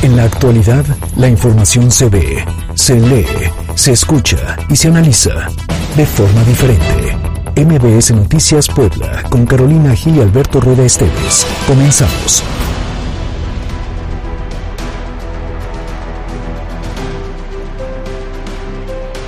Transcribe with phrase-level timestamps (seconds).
[0.00, 0.84] En la actualidad,
[1.16, 3.26] la información se ve, se lee,
[3.74, 5.48] se escucha y se analiza
[5.96, 7.16] de forma diferente.
[7.56, 11.44] MBS Noticias Puebla, con Carolina Gil y Alberto Rueda Esteves.
[11.66, 12.44] Comenzamos.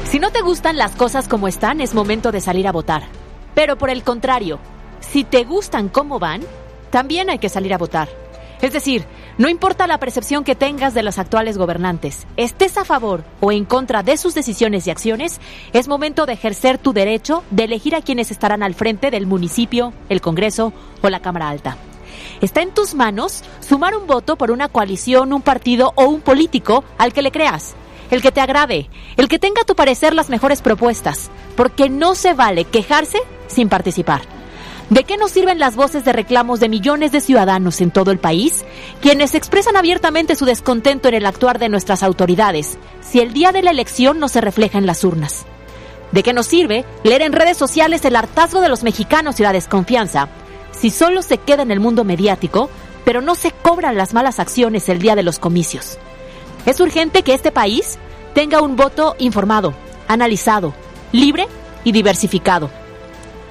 [0.05, 3.03] Si no te gustan las cosas como están, es momento de salir a votar.
[3.57, 4.61] Pero por el contrario,
[5.01, 6.43] si te gustan como van,
[6.91, 8.09] también hay que salir a votar.
[8.63, 9.05] Es decir,
[9.41, 13.65] no importa la percepción que tengas de los actuales gobernantes, estés a favor o en
[13.65, 15.41] contra de sus decisiones y acciones,
[15.73, 19.95] es momento de ejercer tu derecho de elegir a quienes estarán al frente del municipio,
[20.11, 21.79] el Congreso o la Cámara Alta.
[22.43, 26.85] Está en tus manos sumar un voto por una coalición, un partido o un político
[26.99, 27.75] al que le creas,
[28.11, 32.15] el que te agrade, el que tenga a tu parecer las mejores propuestas, porque no
[32.15, 34.40] se vale quejarse sin participar.
[34.91, 38.19] ¿De qué nos sirven las voces de reclamos de millones de ciudadanos en todo el
[38.19, 38.65] país,
[39.01, 43.63] quienes expresan abiertamente su descontento en el actuar de nuestras autoridades, si el día de
[43.63, 45.47] la elección no se refleja en las urnas?
[46.11, 49.53] ¿De qué nos sirve leer en redes sociales el hartazgo de los mexicanos y la
[49.53, 50.29] desconfianza,
[50.73, 52.69] si solo se queda en el mundo mediático,
[53.05, 55.99] pero no se cobran las malas acciones el día de los comicios?
[56.67, 57.97] Es urgente que este país
[58.35, 59.73] tenga un voto informado,
[60.09, 60.75] analizado,
[61.13, 61.47] libre
[61.85, 62.80] y diversificado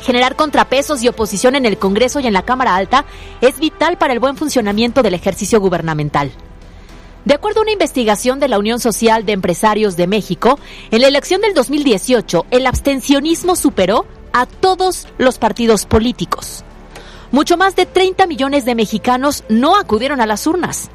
[0.02, 3.05] Generar contrapesos y oposición en el Congreso y en la Cámara Alta
[3.42, 6.31] es vital para el buen funcionamiento del ejercicio gubernamental.
[7.25, 10.58] De acuerdo a una investigación de la Unión Social de Empresarios de México,
[10.89, 16.63] en la elección del 2018 el abstencionismo superó a todos los partidos políticos.
[17.31, 20.89] Mucho más de 30 millones de mexicanos no acudieron a las urnas.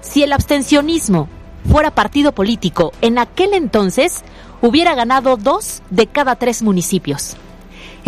[0.00, 1.28] Si el abstencionismo
[1.70, 4.24] fuera partido político, en aquel entonces
[4.60, 7.36] hubiera ganado dos de cada tres municipios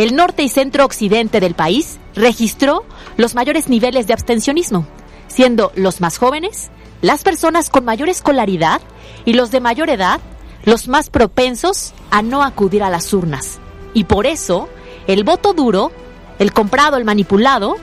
[0.00, 2.84] el norte y centro occidente del país registró
[3.18, 4.86] los mayores niveles de abstencionismo,
[5.28, 6.70] siendo los más jóvenes,
[7.02, 8.80] las personas con mayor escolaridad
[9.26, 10.20] y los de mayor edad
[10.64, 13.58] los más propensos a no acudir a las urnas.
[13.92, 14.70] Y por eso,
[15.06, 15.92] el voto duro,
[16.38, 17.76] el comprado, el manipulado,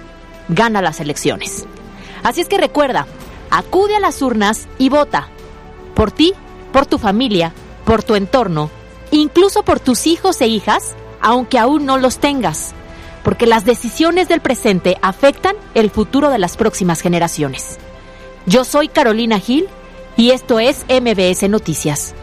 [0.47, 1.65] gana las elecciones.
[2.23, 3.05] Así es que recuerda,
[3.51, 5.27] acude a las urnas y vota.
[5.93, 6.33] Por ti,
[6.73, 7.53] por tu familia,
[7.85, 8.71] por tu entorno,
[9.11, 12.73] incluso por tus hijos e hijas aunque aún no los tengas,
[13.23, 17.77] porque las decisiones del presente afectan el futuro de las próximas generaciones.
[18.45, 19.67] Yo soy Carolina Gil
[20.15, 22.15] y esto es MBS Noticias.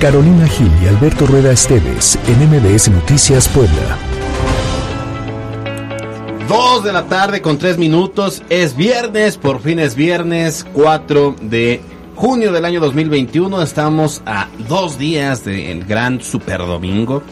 [0.00, 3.98] Carolina Gil y Alberto Rueda Esteves en MBS Noticias Puebla.
[6.48, 8.42] Dos de la tarde con tres minutos.
[8.50, 11.80] Es viernes, por fin es viernes 4 de
[12.14, 13.62] junio del año 2021.
[13.62, 17.22] Estamos a dos días del gran super domingo.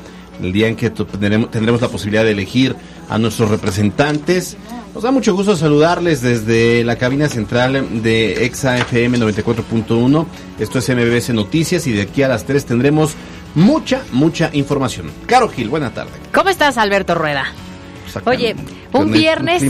[0.41, 2.75] El día en que tendremos la posibilidad de elegir
[3.11, 4.57] a nuestros representantes.
[4.95, 10.27] Nos da mucho gusto saludarles desde la cabina central de EXA FM 94.1.
[10.61, 13.15] Esto es MBS Noticias y de aquí a las 3 tendremos
[13.57, 15.11] mucha, mucha información.
[15.27, 16.13] Caro Gil, buena tarde.
[16.33, 17.45] ¿Cómo estás, Alberto Rueda?
[18.25, 18.55] Oye,
[18.93, 19.61] un viernes...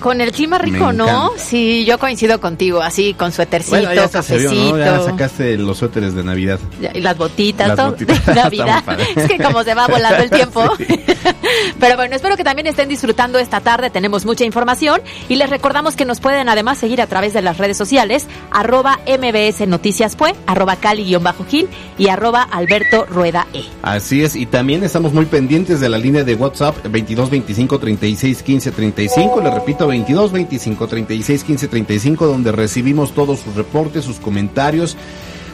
[0.00, 1.32] Con el clima rico, ¿no?
[1.36, 4.78] Sí, yo coincido contigo, así con suétercito, bueno, ya cafecito.
[4.78, 6.58] Ya sacaste los suéteres de Navidad.
[6.94, 8.82] y las botitas, todo de Navidad.
[9.16, 10.62] es que como se va volando el tiempo.
[11.80, 13.90] Pero bueno, espero que también estén disfrutando esta tarde.
[13.90, 17.58] Tenemos mucha información y les recordamos que nos pueden además seguir a través de las
[17.58, 23.64] redes sociales, arroba mbs noticias fue, arroba cali-gil y arroba alberto rueda e.
[23.82, 28.42] Así es, y también estamos muy pendientes de la línea de WhatsApp 22 25 36
[28.42, 29.40] 15 35.
[29.40, 34.96] Le repito, 22 25 36 15 35, donde recibimos todos sus reportes, sus comentarios.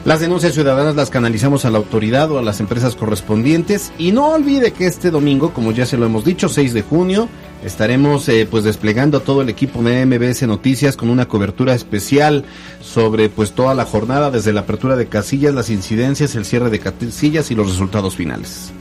[0.05, 3.91] Las denuncias ciudadanas las canalizamos a la autoridad o a las empresas correspondientes.
[3.97, 7.27] Y no olvide que este domingo, como ya se lo hemos dicho, 6 de junio,
[7.65, 12.45] estaremos eh, pues desplegando a todo el equipo de MBS Noticias con una cobertura especial
[12.83, 16.81] sobre pues toda la jornada, desde la apertura de casillas, las incidencias, el cierre de
[16.81, 18.75] casillas y los resultados finales.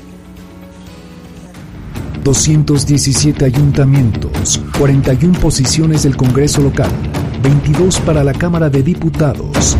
[2.23, 6.89] 217 ayuntamientos, 41 posiciones del Congreso local,
[7.41, 9.77] 22 para la Cámara de Diputados.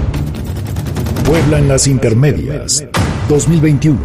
[1.25, 2.85] Puebla en las intermedias,
[3.29, 3.97] 2021.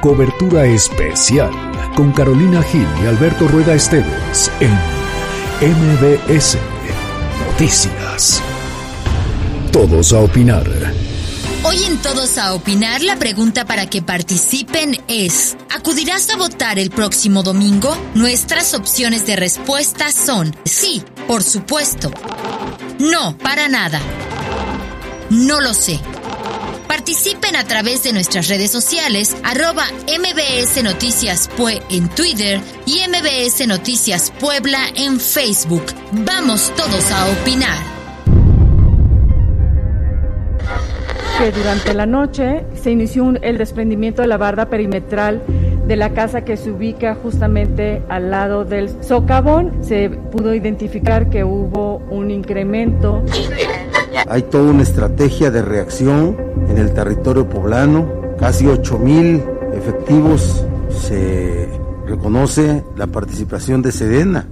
[0.00, 1.50] Cobertura especial
[1.96, 4.72] con Carolina Gil y Alberto Rueda Esteves en
[5.60, 6.58] MBS
[7.50, 8.42] Noticias.
[9.72, 10.83] Todos a opinar.
[11.66, 16.90] Hoy en Todos a Opinar, la pregunta para que participen es, ¿acudirás a votar el
[16.90, 17.96] próximo domingo?
[18.14, 22.10] Nuestras opciones de respuesta son sí, por supuesto,
[22.98, 23.98] No, para nada.
[25.30, 25.98] No lo sé.
[26.86, 33.66] Participen a través de nuestras redes sociales, arroba MBS Noticias Pue en Twitter y MBS
[33.66, 35.86] Noticias Puebla en Facebook.
[36.12, 37.93] Vamos todos a opinar.
[41.38, 45.42] Que durante la noche se inició el desprendimiento de la barda perimetral
[45.86, 49.72] de la casa que se ubica justamente al lado del socavón.
[49.82, 53.22] Se pudo identificar que hubo un incremento.
[54.28, 56.36] Hay toda una estrategia de reacción
[56.68, 58.08] en el territorio poblano,
[58.38, 59.42] casi 8 mil
[59.74, 60.64] efectivos.
[60.88, 61.68] Se
[62.06, 64.46] reconoce la participación de Sedena.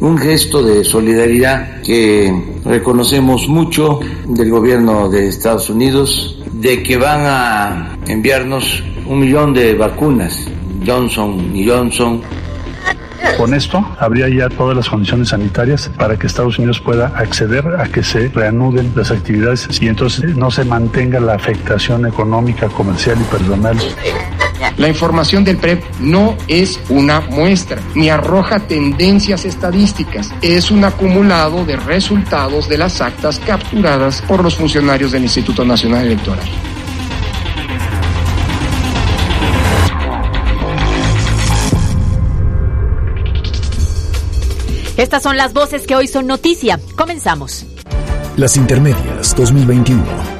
[0.00, 2.32] Un gesto de solidaridad que
[2.64, 9.74] reconocemos mucho del gobierno de Estados Unidos, de que van a enviarnos un millón de
[9.74, 10.46] vacunas,
[10.86, 12.22] Johnson y Johnson.
[13.38, 17.84] Con esto habría ya todas las condiciones sanitarias para que Estados Unidos pueda acceder a
[17.84, 23.24] que se reanuden las actividades y entonces no se mantenga la afectación económica, comercial y
[23.24, 23.76] personal.
[24.76, 31.64] La información del PREP no es una muestra ni arroja tendencias estadísticas, es un acumulado
[31.64, 36.48] de resultados de las actas capturadas por los funcionarios del Instituto Nacional Electoral.
[44.96, 46.78] Estas son las voces que hoy son noticia.
[46.96, 47.66] Comenzamos.
[48.36, 50.33] Las Intermedias 2021.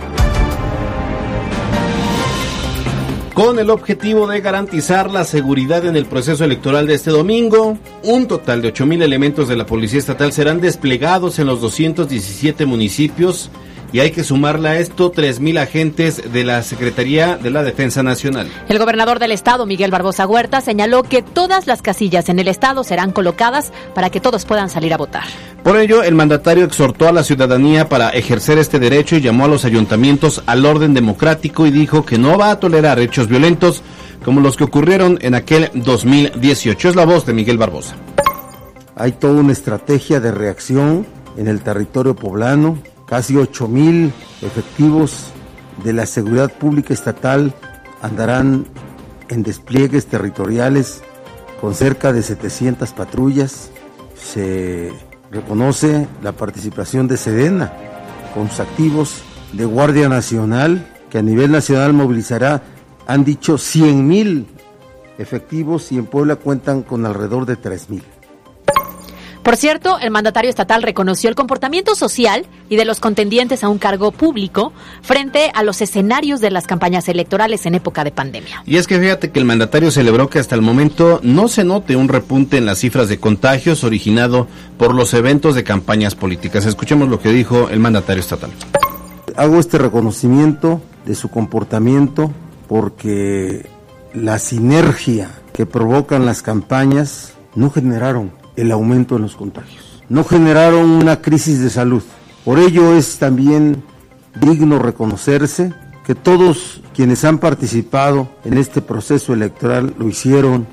[3.34, 8.28] Con el objetivo de garantizar la seguridad en el proceso electoral de este domingo, un
[8.28, 13.50] total de 8.000 elementos de la Policía Estatal serán desplegados en los 217 municipios
[13.94, 18.50] y hay que sumarle a esto 3.000 agentes de la Secretaría de la Defensa Nacional.
[18.68, 22.82] El gobernador del estado, Miguel Barbosa Huerta, señaló que todas las casillas en el estado
[22.82, 25.22] serán colocadas para que todos puedan salir a votar.
[25.62, 29.48] Por ello, el mandatario exhortó a la ciudadanía para ejercer este derecho y llamó a
[29.48, 33.84] los ayuntamientos al orden democrático y dijo que no va a tolerar hechos violentos
[34.24, 36.88] como los que ocurrieron en aquel 2018.
[36.88, 37.94] Es la voz de Miguel Barbosa.
[38.96, 41.06] Hay toda una estrategia de reacción
[41.36, 42.76] en el territorio poblano
[43.14, 44.12] Casi 8 mil
[44.42, 45.26] efectivos
[45.84, 47.54] de la Seguridad Pública Estatal
[48.02, 48.66] andarán
[49.28, 51.00] en despliegues territoriales
[51.60, 53.70] con cerca de 700 patrullas.
[54.16, 54.92] Se
[55.30, 57.72] reconoce la participación de Sedena
[58.34, 59.22] con sus activos
[59.52, 62.64] de Guardia Nacional, que a nivel nacional movilizará,
[63.06, 64.48] han dicho 100 mil
[65.18, 68.02] efectivos y en Puebla cuentan con alrededor de 3 mil.
[69.44, 73.76] Por cierto, el mandatario estatal reconoció el comportamiento social y de los contendientes a un
[73.76, 78.62] cargo público frente a los escenarios de las campañas electorales en época de pandemia.
[78.64, 81.94] Y es que fíjate que el mandatario celebró que hasta el momento no se note
[81.94, 84.48] un repunte en las cifras de contagios originado
[84.78, 86.64] por los eventos de campañas políticas.
[86.64, 88.50] Escuchemos lo que dijo el mandatario estatal.
[89.36, 92.32] Hago este reconocimiento de su comportamiento
[92.66, 93.66] porque
[94.14, 100.02] la sinergia que provocan las campañas no generaron el aumento en los contagios.
[100.08, 102.02] No generaron una crisis de salud.
[102.44, 103.82] Por ello es también
[104.40, 105.72] digno reconocerse
[106.04, 110.66] que todos quienes han participado en este proceso electoral lo hicieron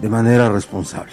[0.00, 1.12] de manera responsable.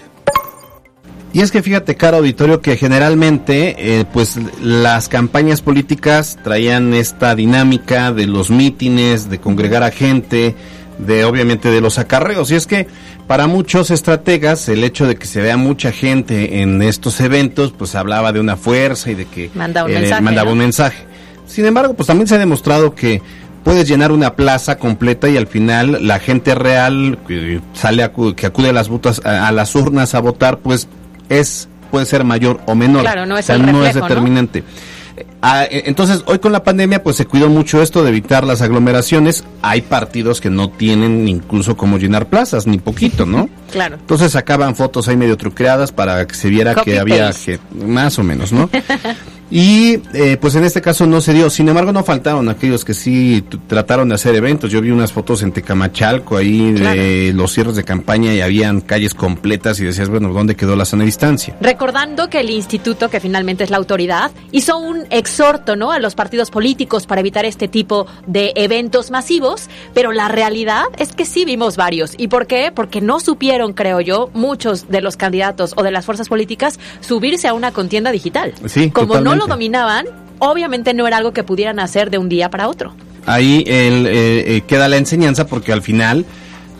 [1.31, 7.35] Y es que fíjate, caro auditorio, que generalmente, eh, pues las campañas políticas traían esta
[7.35, 10.55] dinámica de los mítines, de congregar a gente,
[10.99, 12.51] de obviamente de los acarreos.
[12.51, 12.87] Y es que
[13.27, 17.95] para muchos estrategas el hecho de que se vea mucha gente en estos eventos, pues
[17.95, 21.03] hablaba de una fuerza y de que mandaba un, mensaje, mandaba un mensaje.
[21.47, 23.21] Sin embargo, pues también se ha demostrado que
[23.63, 28.69] puedes llenar una plaza completa y al final la gente real que sale que acude
[28.69, 28.89] a las
[29.23, 30.87] a, las urnas a votar, pues
[31.29, 33.01] es puede ser mayor o menor.
[33.01, 34.63] Claro, no es, no es determinante.
[35.69, 39.43] Entonces, hoy con la pandemia, pues se cuidó mucho esto de evitar las aglomeraciones.
[39.61, 43.49] Hay partidos que no tienen incluso como llenar plazas, ni poquito, ¿no?
[43.69, 43.97] Claro.
[43.97, 48.23] Entonces sacaban fotos ahí medio truqueadas para que se viera que había que, más o
[48.23, 48.67] menos, ¿no?
[49.51, 51.49] Y eh, pues en este caso no se dio.
[51.49, 54.71] Sin embargo, no faltaron aquellos que sí trataron de hacer eventos.
[54.71, 59.13] Yo vi unas fotos en Tecamachalco ahí de los cierres de campaña y habían calles
[59.13, 61.55] completas y decías, bueno, ¿dónde quedó la sana distancia?
[61.61, 65.91] Recordando que el instituto, que finalmente es la autoridad, hizo un exhorto ¿no?
[65.91, 71.13] a los partidos políticos para evitar este tipo de eventos masivos, pero la realidad es
[71.13, 72.13] que sí vimos varios.
[72.17, 72.71] ¿Y por qué?
[72.73, 77.47] Porque no supieron, creo yo, muchos de los candidatos o de las fuerzas políticas subirse
[77.47, 78.53] a una contienda digital.
[78.67, 80.05] Sí, Como no lo dominaban,
[80.39, 82.93] obviamente no era algo que pudieran hacer de un día para otro.
[83.25, 86.25] Ahí el, eh, eh, queda la enseñanza porque al final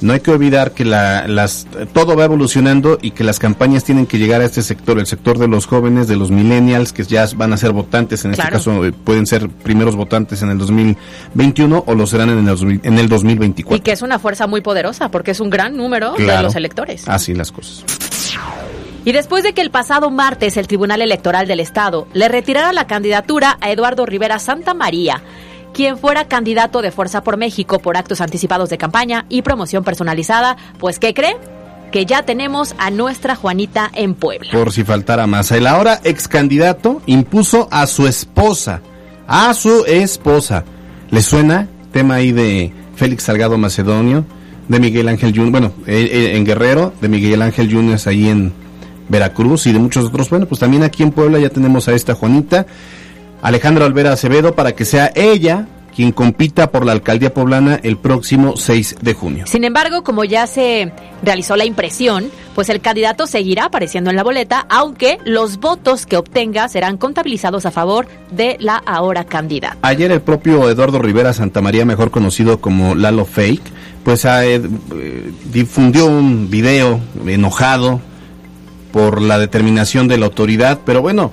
[0.01, 4.05] no hay que olvidar que la, las, todo va evolucionando y que las campañas tienen
[4.05, 7.27] que llegar a este sector, el sector de los jóvenes, de los millennials, que ya
[7.35, 11.83] van a ser votantes, en este caso eh, pueden ser primeros votantes en el 2021
[11.85, 13.77] o lo serán en el, en el 2024.
[13.77, 17.07] Y que es una fuerza muy poderosa, porque es un gran número de los electores.
[17.07, 17.83] Así las cosas.
[19.09, 22.85] Y después de que el pasado martes el Tribunal Electoral del Estado le retirara la
[22.85, 25.23] candidatura a Eduardo Rivera Santa María,
[25.73, 30.57] quien fuera candidato de Fuerza por México por actos anticipados de campaña y promoción personalizada,
[30.77, 31.37] pues ¿qué cree?
[31.91, 34.51] Que ya tenemos a nuestra Juanita en Puebla.
[34.51, 35.51] Por si faltara más.
[35.51, 38.81] El ahora ex candidato impuso a su esposa,
[39.25, 40.65] a su esposa.
[41.09, 41.67] ¿Le suena?
[41.91, 44.23] Tema ahí de Félix Salgado Macedonio,
[44.67, 48.68] de Miguel Ángel Yunes, bueno, eh, eh, en Guerrero, de Miguel Ángel Yunes ahí en
[49.09, 50.29] Veracruz y de muchos otros.
[50.29, 52.65] Bueno, pues también aquí en Puebla ya tenemos a esta Juanita
[53.41, 58.55] Alejandra Olvera Acevedo para que sea ella quien compita por la alcaldía poblana el próximo
[58.55, 59.45] 6 de junio.
[59.47, 64.23] Sin embargo, como ya se realizó la impresión, pues el candidato seguirá apareciendo en la
[64.23, 69.77] boleta, aunque los votos que obtenga serán contabilizados a favor de la ahora candidata.
[69.81, 73.63] Ayer el propio Eduardo Rivera Santamaría, mejor conocido como Lalo Fake,
[74.03, 74.61] pues eh,
[75.51, 77.99] difundió un video enojado
[78.91, 81.31] por la determinación de la autoridad, pero bueno,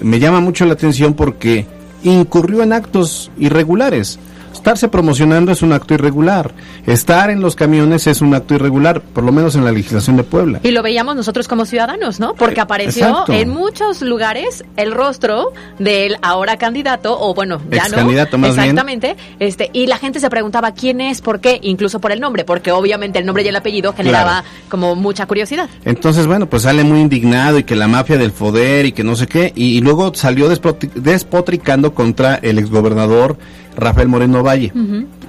[0.00, 1.66] me llama mucho la atención porque
[2.02, 4.18] incurrió en actos irregulares.
[4.52, 6.52] Estarse promocionando es un acto irregular.
[6.86, 10.24] Estar en los camiones es un acto irregular, por lo menos en la legislación de
[10.24, 10.60] Puebla.
[10.62, 12.34] Y lo veíamos nosotros como ciudadanos, ¿no?
[12.34, 17.96] Porque eh, apareció en muchos lugares el rostro del ahora candidato, o bueno, ya no.
[17.96, 19.16] Candidato más Exactamente.
[19.38, 22.72] Este, y la gente se preguntaba quién es, por qué, incluso por el nombre, porque
[22.72, 25.68] obviamente el nombre y el apellido generaba como mucha curiosidad.
[25.84, 29.16] Entonces, bueno, pues sale muy indignado y que la mafia del poder y que no
[29.16, 33.38] sé qué, y, luego salió despotricando contra el exgobernador
[33.80, 34.72] Rafael Moreno Valle,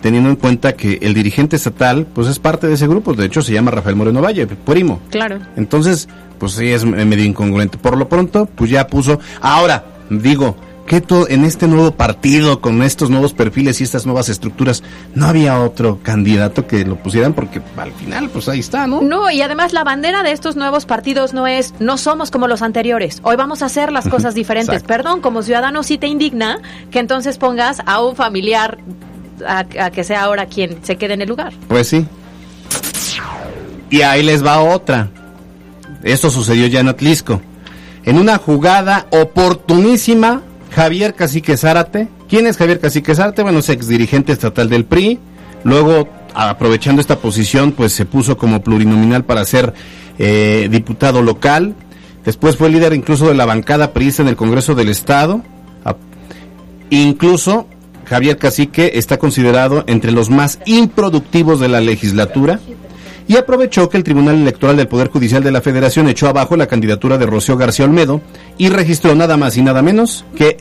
[0.01, 3.41] teniendo en cuenta que el dirigente estatal pues es parte de ese grupo, de hecho
[3.41, 4.99] se llama Rafael Moreno Valle, primo.
[5.09, 5.39] Claro.
[5.55, 7.77] Entonces, pues sí es medio incongruente.
[7.77, 9.19] Por lo pronto, pues ya puso.
[9.41, 14.83] Ahora, digo, que en este nuevo partido, con estos nuevos perfiles y estas nuevas estructuras,
[15.15, 19.01] no había otro candidato que lo pusieran porque al final, pues ahí está, ¿no?
[19.01, 22.61] No, y además la bandera de estos nuevos partidos no es, no somos como los
[22.61, 24.83] anteriores, hoy vamos a hacer las cosas diferentes.
[24.83, 26.59] Perdón, como ciudadano sí te indigna
[26.91, 28.77] que entonces pongas a un familiar
[29.47, 31.53] a, que sea ahora quien se quede en el lugar.
[31.67, 32.05] Pues sí.
[33.89, 35.09] Y ahí les va otra.
[36.03, 37.41] Esto sucedió ya en Atlisco.
[38.03, 40.41] En una jugada oportunísima
[40.73, 42.07] Javier Cacique Zárate.
[42.29, 43.43] ¿Quién es Javier Cacique Zárate?
[43.43, 45.19] Bueno, es ex dirigente estatal del PRI.
[45.63, 49.73] Luego, aprovechando esta posición, pues se puso como plurinominal para ser
[50.17, 51.75] eh, diputado local.
[52.23, 55.41] Después fue líder incluso de la bancada priista en el Congreso del Estado.
[56.89, 57.67] Incluso
[58.05, 62.59] Javier Cacique está considerado entre los más improductivos de la legislatura
[63.27, 66.67] y aprovechó que el Tribunal Electoral del Poder Judicial de la Federación echó abajo la
[66.67, 68.19] candidatura de Rocío García Olmedo
[68.57, 70.57] y registró nada más y nada menos que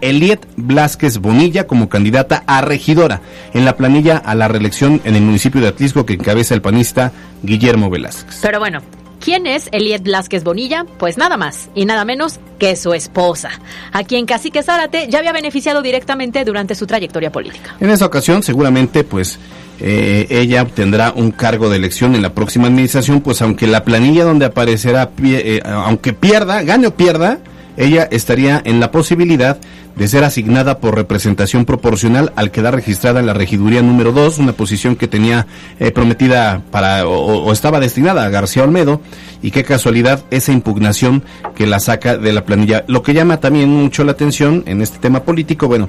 [0.00, 3.20] Eliet Blasquez Bonilla como candidata a regidora
[3.54, 7.12] en la planilla a la reelección en el municipio de Atlisco que encabeza el panista
[7.42, 8.38] Guillermo Velázquez.
[8.42, 8.80] Pero bueno,
[9.20, 10.86] ¿Quién es Eliet Blasquez Bonilla?
[10.98, 13.50] Pues nada más y nada menos que su esposa,
[13.92, 17.76] a quien Cacique Zárate ya había beneficiado directamente durante su trayectoria política.
[17.80, 19.38] En esa ocasión, seguramente, pues
[19.78, 24.24] eh, ella obtendrá un cargo de elección en la próxima administración, pues aunque la planilla
[24.24, 27.40] donde aparecerá, eh, aunque pierda, gane o pierda,
[27.76, 29.58] ella estaría en la posibilidad
[29.96, 34.52] de ser asignada por representación proporcional al quedar registrada en la regiduría número 2, una
[34.52, 35.46] posición que tenía
[35.78, 39.00] eh, prometida para o, estaba destinada a García Olmedo
[39.42, 41.22] y qué casualidad esa impugnación
[41.54, 42.84] que la saca de la planilla.
[42.86, 45.88] Lo que llama también mucho la atención en este tema político, bueno,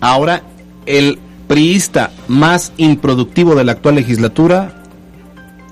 [0.00, 0.42] ahora
[0.86, 4.82] el priista más improductivo de la actual legislatura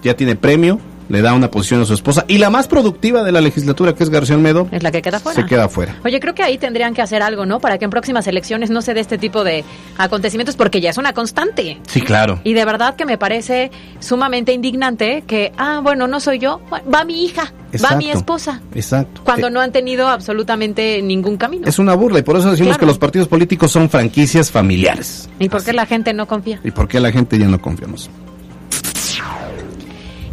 [0.03, 3.33] ya tiene premio le da una posición a su esposa y la más productiva de
[3.33, 5.41] la legislatura, que es García Almedo, es la que queda fuera.
[5.41, 5.97] Se queda fuera.
[6.05, 7.61] Oye, creo que ahí tendrían que hacer algo, ¿no?
[7.61, 9.65] Para que en próximas elecciones no se dé este tipo de
[9.99, 11.81] acontecimientos porque ya es una constante.
[11.87, 12.41] Sí, claro.
[12.45, 13.71] Y de verdad que me parece
[14.01, 16.61] sumamente indignante que, ah, bueno, no soy yo,
[16.93, 18.61] va mi hija, va mi esposa.
[18.75, 19.23] Exacto.
[19.25, 21.67] Cuando eh, no han tenido absolutamente ningún camino.
[21.67, 25.29] Es una burla y por eso decimos que los partidos políticos son franquicias familiares.
[25.39, 26.61] ¿Y por qué la gente no confía?
[26.65, 28.11] ¿Y por qué la gente ya no confiamos?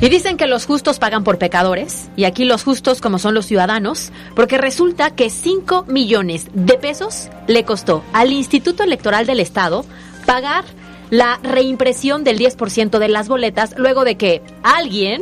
[0.02, 3.46] Y dicen que los justos pagan por pecadores, y aquí los justos como son los
[3.46, 9.86] ciudadanos, porque resulta que 5 millones de pesos le costó al Instituto Electoral del Estado
[10.26, 10.66] pagar
[11.12, 15.22] la reimpresión del 10% de las boletas luego de que alguien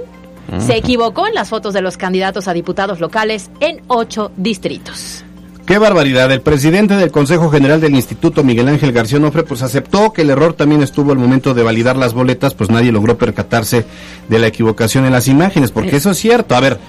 [0.59, 5.25] se equivocó en las fotos de los candidatos a diputados locales en ocho distritos.
[5.69, 6.31] Qué barbaridad.
[6.31, 10.31] El presidente del Consejo General del Instituto, Miguel Ángel García Nofre, pues aceptó que el
[10.31, 13.85] error también estuvo al momento de validar las boletas, pues nadie logró percatarse
[14.27, 16.55] de la equivocación en las imágenes, porque eso es cierto.
[16.55, 16.79] A ver,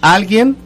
[0.00, 0.56] alguien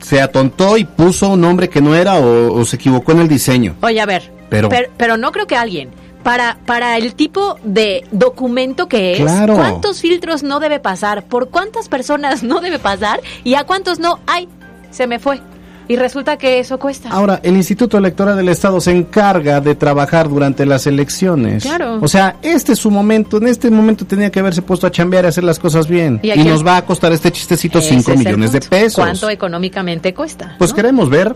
[0.00, 3.76] se atontó y puso un nombre que no era o, se equivocó en el diseño.
[3.80, 5.90] Oye, a ver, pero, pero, no creo que alguien.
[6.24, 11.88] Para, para el tipo de documento que es, cuántos filtros no debe pasar, por cuántas
[11.88, 14.48] personas no debe pasar y a cuántos no, ay,
[14.90, 15.40] se me fue.
[15.88, 17.08] Y resulta que eso cuesta.
[17.08, 21.64] Ahora, el Instituto Electoral del Estado se encarga de trabajar durante las elecciones.
[21.64, 21.98] Claro.
[22.00, 23.38] O sea, este es su momento.
[23.38, 26.20] En este momento tenía que haberse puesto a chambear y hacer las cosas bien.
[26.22, 29.02] Y, nos va a costar este chistecito 5 millones de pesos.
[29.02, 30.56] ¿Cuánto económicamente cuesta?
[30.58, 31.34] Pues queremos ver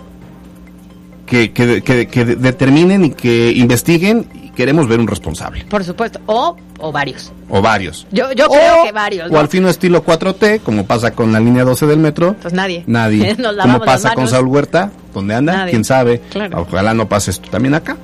[1.26, 5.64] que, que, que, determinen y que investiguen y queremos ver un responsable.
[5.64, 7.32] Por supuesto, o, o varios.
[7.48, 8.06] O varios.
[8.10, 9.30] Yo, yo creo que varios.
[9.30, 12.36] O al fin estilo 4T, como pasa con la línea 12 del metro.
[12.40, 12.84] Pues nadie.
[12.86, 13.36] Nadie.
[13.62, 15.66] como pasa con Saúl Huerta, ¿dónde anda?
[15.66, 16.20] ¿Quién sabe?
[16.54, 17.96] Ojalá no pase esto también acá.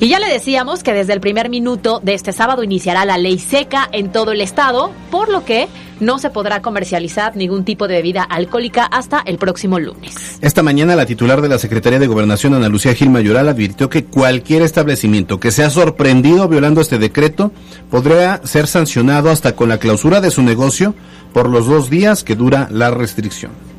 [0.00, 3.38] Y ya le decíamos que desde el primer minuto de este sábado iniciará la ley
[3.38, 5.68] seca en todo el estado, por lo que
[6.00, 10.38] no se podrá comercializar ningún tipo de bebida alcohólica hasta el próximo lunes.
[10.40, 14.04] Esta mañana la titular de la Secretaría de Gobernación, Ana Lucía Gil Mayoral, advirtió que
[14.04, 17.52] cualquier establecimiento que sea sorprendido violando este decreto
[17.90, 20.94] podría ser sancionado hasta con la clausura de su negocio
[21.32, 23.73] por los dos días que dura la restricción.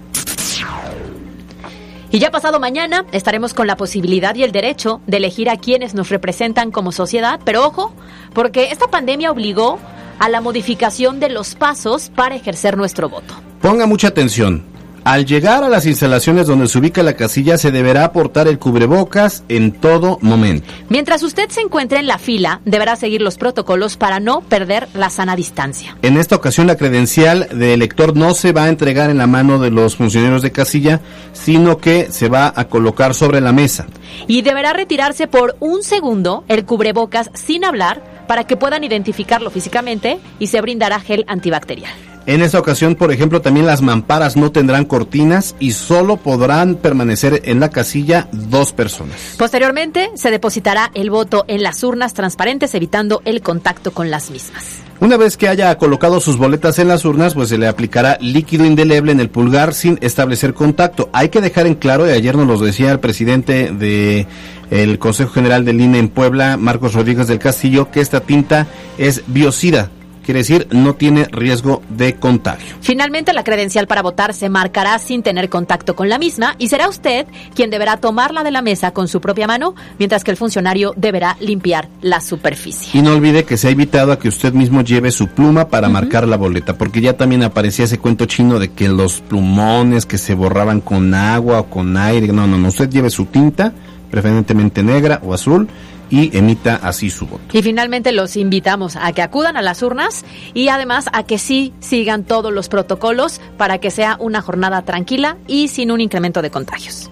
[2.16, 5.94] Y ya pasado mañana estaremos con la posibilidad y el derecho de elegir a quienes
[5.96, 7.94] nos representan como sociedad, pero ojo,
[8.32, 9.80] porque esta pandemia obligó
[10.18, 13.34] a la modificación de los pasos para ejercer nuestro voto.
[13.60, 14.64] Ponga mucha atención.
[15.06, 19.44] Al llegar a las instalaciones donde se ubica la casilla se deberá aportar el cubrebocas
[19.50, 20.68] en todo momento.
[20.90, 25.12] Mientras usted se encuentre en la fila, deberá seguir los protocolos para no perder la
[25.12, 25.96] sana distancia.
[26.02, 29.60] En esta ocasión la credencial de elector no se va a entregar en la mano
[29.60, 31.02] de los funcionarios de casilla,
[31.34, 33.86] sino que se va a colocar sobre la mesa.
[34.26, 40.18] Y deberá retirarse por un segundo el cubrebocas sin hablar para que puedan identificarlo físicamente
[40.40, 41.94] y se brindará gel antibacterial.
[42.28, 47.44] En esta ocasión, por ejemplo, también las mamparas no tendrán cortinas y solo podrán permanecer
[47.46, 49.36] en la casilla dos personas.
[49.38, 54.80] Posteriormente, se depositará el voto en las urnas transparentes, evitando el contacto con las mismas.
[55.02, 58.66] Una vez que haya colocado sus boletas en las urnas, pues se le aplicará líquido
[58.66, 61.10] indeleble en el pulgar sin establecer contacto.
[61.14, 64.26] Hay que dejar en claro, y ayer nos lo decía el presidente de
[64.72, 68.66] el Consejo General del INE en Puebla, Marcos Rodríguez del Castillo, que esta tinta
[68.98, 69.92] es biocida
[70.26, 72.76] quiere decir no tiene riesgo de contagio.
[72.82, 76.90] Finalmente, la credencial para votar se marcará sin tener contacto con la misma y será
[76.90, 80.94] usted quien deberá tomarla de la mesa con su propia mano, mientras que el funcionario
[80.98, 83.00] deberá limpiar la superficie.
[83.00, 85.90] Y no olvide que se ha invitado a que usted mismo lleve su pluma para
[85.90, 90.18] marcar la boleta, porque ya también aparecía ese cuento chino de que los plumones que
[90.18, 93.74] se borraban con agua o con aire, no, no, no, usted lleve su tinta,
[94.10, 95.68] preferentemente negra o azul,
[96.10, 97.44] y emita así su voto.
[97.54, 101.74] Y finalmente los invitamos a que acudan a las urnas y además a que sí
[101.80, 106.52] sigan todos los protocolos para que sea una jornada tranquila y sin un incremento de
[106.52, 107.10] contagios.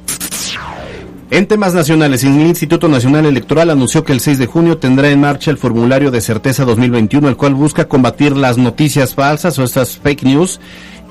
[1.33, 5.21] En temas nacionales, el Instituto Nacional Electoral anunció que el 6 de junio tendrá en
[5.21, 9.97] marcha el formulario de certeza 2021, el cual busca combatir las noticias falsas o estas
[9.97, 10.59] fake news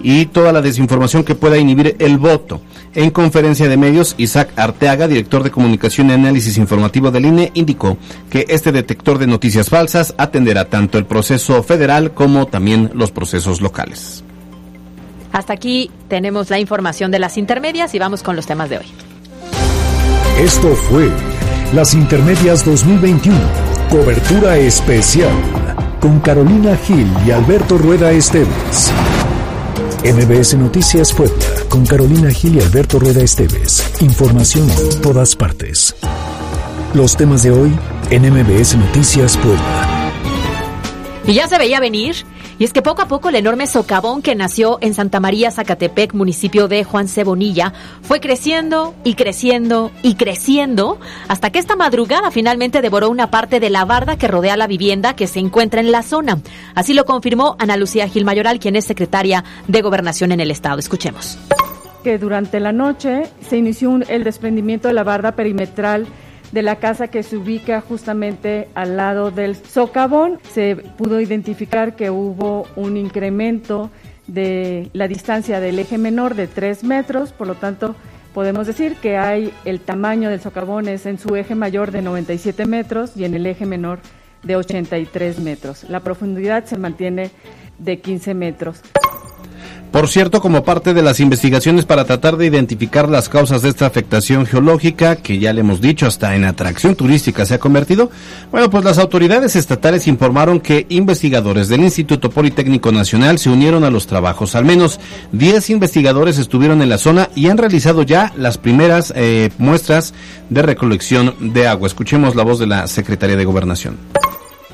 [0.01, 2.61] y toda la desinformación que pueda inhibir el voto.
[2.95, 7.97] En conferencia de medios, Isaac Arteaga, director de comunicación y análisis informativo del INE, indicó
[8.29, 13.63] que este detector de noticias falsas atenderá tanto el proceso federal como también los procesos
[13.63, 14.25] locales.
[15.33, 18.87] Hasta aquí tenemos la información de las intermedias y vamos con los temas de hoy.
[20.39, 21.09] Esto fue
[21.73, 23.39] Las Intermedias 2021,
[23.91, 25.33] cobertura especial
[26.01, 28.93] con Carolina Gil y Alberto Rueda Esteves.
[30.05, 31.37] MBS Noticias Puebla,
[31.69, 33.89] con Carolina Gil y Alberto Rueda Esteves.
[34.01, 35.95] Información en todas partes.
[36.93, 37.73] Los temas de hoy
[38.11, 40.11] en MBS Noticias Puebla.
[41.25, 42.17] Y ya se veía venir.
[42.63, 46.15] Y es que poco a poco el enorme socavón que nació en Santa María, Zacatepec,
[46.15, 47.73] municipio de Juan Cebonilla,
[48.03, 53.69] fue creciendo y creciendo y creciendo hasta que esta madrugada finalmente devoró una parte de
[53.69, 56.39] la barda que rodea la vivienda que se encuentra en la zona.
[56.77, 60.79] Así lo confirmó Ana Lucía Gil Mayoral, quien es secretaria de Gobernación en el Estado.
[60.79, 61.41] Escuchemos.
[62.05, 66.07] Que durante la noche se inició el desprendimiento de la barda perimetral
[66.53, 70.39] de la casa que se ubica justamente al lado del socavón.
[70.51, 73.91] Se pudo identificar que hubo un incremento
[74.27, 77.97] de la distancia del eje menor de 3 metros, por lo tanto
[78.35, 82.67] podemos decir que hay el tamaño del socavón es en su eje mayor de 97
[82.67, 83.99] metros y en el eje menor
[84.43, 85.85] de 83 metros.
[85.89, 87.31] La profundidad se mantiene
[87.79, 88.83] de 15 metros.
[89.93, 93.85] Por cierto, como parte de las investigaciones para tratar de identificar las causas de esta
[93.85, 98.11] afectación geológica, que ya le hemos dicho hasta en atracción turística se ha convertido,
[98.51, 103.91] bueno, pues las autoridades estatales informaron que investigadores del Instituto Politécnico Nacional se unieron a
[103.91, 104.55] los trabajos.
[104.55, 104.99] Al menos
[105.33, 110.15] 10 investigadores estuvieron en la zona y han realizado ya las primeras eh, muestras
[110.49, 111.87] de recolección de agua.
[111.87, 113.99] Escuchemos la voz de la Secretaría de Gobernación.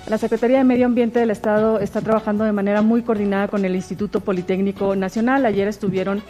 [0.09, 3.77] La Secretaría de Medio Ambiente del Estado está trabajando de manera muy coordinada con el
[3.77, 5.45] Instituto Politécnico Nacional.
[5.45, 6.23] Ayer estuvieron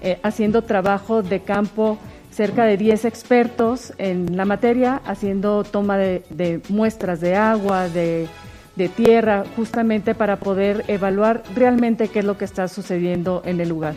[0.00, 1.98] eh, haciendo trabajo de campo
[2.30, 8.26] cerca de 10 expertos en la materia, haciendo toma de, muestras de agua, de,
[8.74, 13.68] de tierra, justamente para poder evaluar realmente qué es lo que está sucediendo en el
[13.68, 13.94] lugar.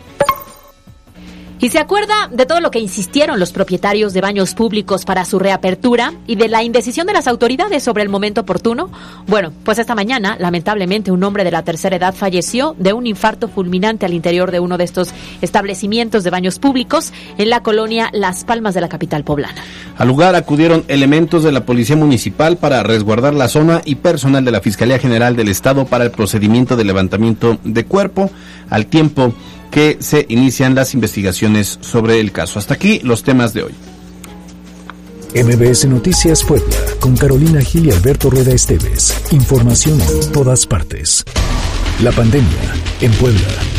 [1.62, 5.40] ¿Y se acuerda de todo lo que insistieron los propietarios de baños públicos para su
[5.40, 8.90] reapertura y de la indecisión de las autoridades sobre el momento oportuno?
[9.28, 13.50] Bueno, pues esta mañana, lamentablemente, un hombre de la tercera edad falleció de un infarto
[13.50, 15.10] fulminante al interior de uno de estos
[15.42, 19.62] establecimientos de baños públicos en la colonia Las Palmas de la capital poblana.
[19.98, 24.52] Al lugar acudieron elementos de la Policía Municipal para resguardar la zona y personal de
[24.52, 28.32] la Fiscalía General del Estado para el procedimiento de levantamiento de cuerpo
[28.70, 29.34] al tiempo
[29.72, 32.60] que se inician las investigaciones sobre el caso.
[32.60, 33.76] Hasta aquí los temas de hoy.
[35.36, 39.14] MBS Noticias Puebla, con Carolina Gil y Alberto Rueda Esteves.
[39.32, 41.24] Información en todas partes.
[42.02, 43.79] La pandemia en Puebla.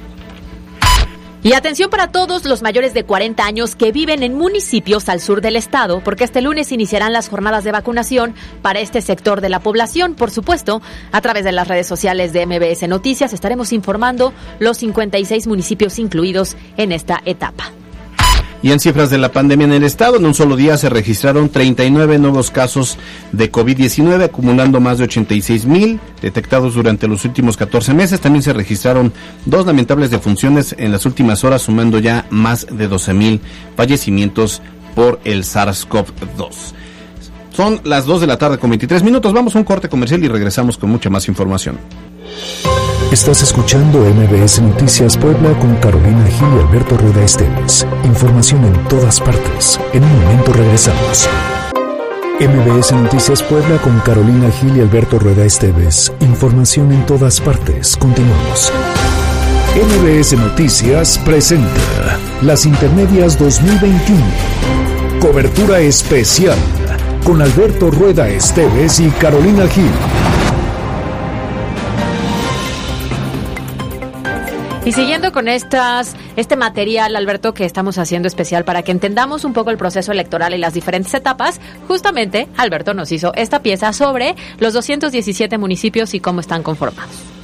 [1.42, 5.40] Y atención para todos los mayores de 40 años que viven en municipios al sur
[5.40, 9.60] del estado, porque este lunes iniciarán las jornadas de vacunación para este sector de la
[9.60, 10.14] población.
[10.14, 15.46] Por supuesto, a través de las redes sociales de MBS Noticias estaremos informando los 56
[15.46, 17.72] municipios incluidos en esta etapa.
[18.62, 21.48] Y en cifras de la pandemia en el estado, en un solo día se registraron
[21.48, 22.98] 39 nuevos casos
[23.32, 28.20] de COVID-19, acumulando más de 86 mil detectados durante los últimos 14 meses.
[28.20, 29.12] También se registraron
[29.46, 33.40] dos lamentables defunciones en las últimas horas, sumando ya más de 12 mil
[33.76, 34.60] fallecimientos
[34.94, 36.54] por el SARS-CoV-2.
[37.52, 39.32] Son las 2 de la tarde con 23 minutos.
[39.32, 41.78] Vamos a un corte comercial y regresamos con mucha más información.
[43.12, 47.84] Estás escuchando MBS Noticias Puebla con Carolina Gil y Alberto Rueda Esteves.
[48.04, 49.80] Información en todas partes.
[49.92, 51.28] En un momento regresamos.
[52.38, 56.12] MBS Noticias Puebla con Carolina Gil y Alberto Rueda Esteves.
[56.20, 57.96] Información en todas partes.
[57.96, 58.72] Continuamos.
[59.74, 64.20] MBS Noticias presenta Las Intermedias 2021.
[65.18, 66.58] Cobertura especial
[67.24, 70.29] con Alberto Rueda Esteves y Carolina Gil.
[74.84, 79.52] Y siguiendo con estas, este material, Alberto, que estamos haciendo especial para que entendamos un
[79.52, 84.36] poco el proceso electoral y las diferentes etapas, justamente Alberto nos hizo esta pieza sobre
[84.58, 87.39] los 217 municipios y cómo están conformados.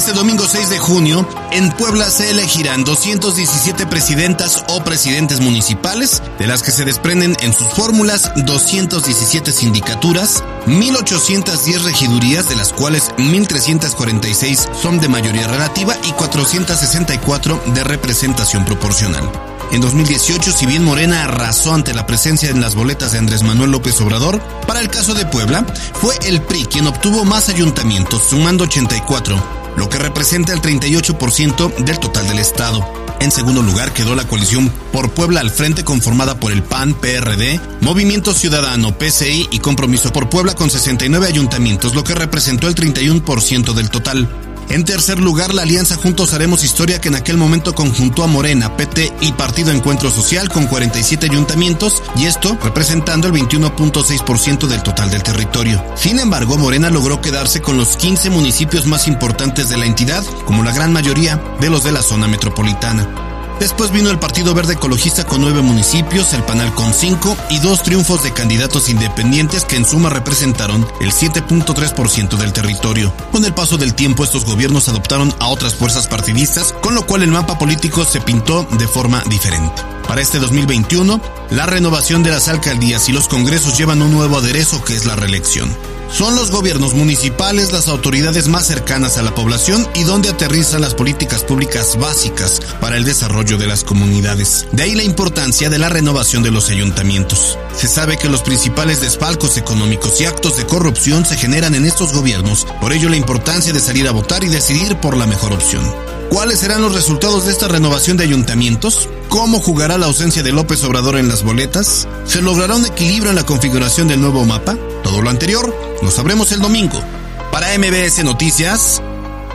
[0.00, 6.46] Este domingo 6 de junio, en Puebla se elegirán 217 presidentas o presidentes municipales, de
[6.46, 14.74] las que se desprenden en sus fórmulas 217 sindicaturas, 1.810 regidurías, de las cuales 1.346
[14.74, 19.30] son de mayoría relativa y 464 de representación proporcional.
[19.70, 23.70] En 2018, si bien Morena arrasó ante la presencia en las boletas de Andrés Manuel
[23.70, 25.66] López Obrador, para el caso de Puebla,
[26.00, 31.98] fue el PRI quien obtuvo más ayuntamientos, sumando 84 lo que representa el 38% del
[31.98, 32.86] total del Estado.
[33.20, 37.60] En segundo lugar quedó la coalición por Puebla al frente conformada por el PAN, PRD,
[37.80, 43.74] Movimiento Ciudadano, PCI y Compromiso por Puebla con 69 ayuntamientos, lo que representó el 31%
[43.74, 44.26] del total.
[44.70, 48.76] En tercer lugar, la alianza Juntos Haremos Historia que en aquel momento conjuntó a Morena,
[48.76, 55.10] PT y Partido Encuentro Social con 47 ayuntamientos y esto representando el 21.6% del total
[55.10, 55.84] del territorio.
[55.96, 60.62] Sin embargo, Morena logró quedarse con los 15 municipios más importantes de la entidad, como
[60.62, 63.29] la gran mayoría de los de la zona metropolitana.
[63.60, 67.82] Después vino el Partido Verde Ecologista con nueve municipios, el Panal con cinco y dos
[67.82, 73.12] triunfos de candidatos independientes que en suma representaron el 7.3% del territorio.
[73.30, 77.22] Con el paso del tiempo estos gobiernos adoptaron a otras fuerzas partidistas, con lo cual
[77.22, 79.82] el mapa político se pintó de forma diferente.
[80.08, 81.20] Para este 2021,
[81.50, 85.16] la renovación de las alcaldías y los congresos llevan un nuevo aderezo que es la
[85.16, 85.70] reelección.
[86.12, 90.94] Son los gobiernos municipales las autoridades más cercanas a la población y donde aterrizan las
[90.94, 94.66] políticas públicas básicas para el desarrollo de las comunidades.
[94.72, 97.58] De ahí la importancia de la renovación de los ayuntamientos.
[97.76, 102.12] Se sabe que los principales desfalcos económicos y actos de corrupción se generan en estos
[102.12, 105.84] gobiernos, por ello la importancia de salir a votar y decidir por la mejor opción.
[106.30, 109.08] ¿Cuáles serán los resultados de esta renovación de ayuntamientos?
[109.28, 112.06] ¿Cómo jugará la ausencia de López Obrador en las boletas?
[112.24, 114.78] ¿Se logrará un equilibrio en la configuración del nuevo mapa?
[115.02, 117.02] Todo lo anterior lo sabremos el domingo.
[117.50, 119.02] Para MBS Noticias,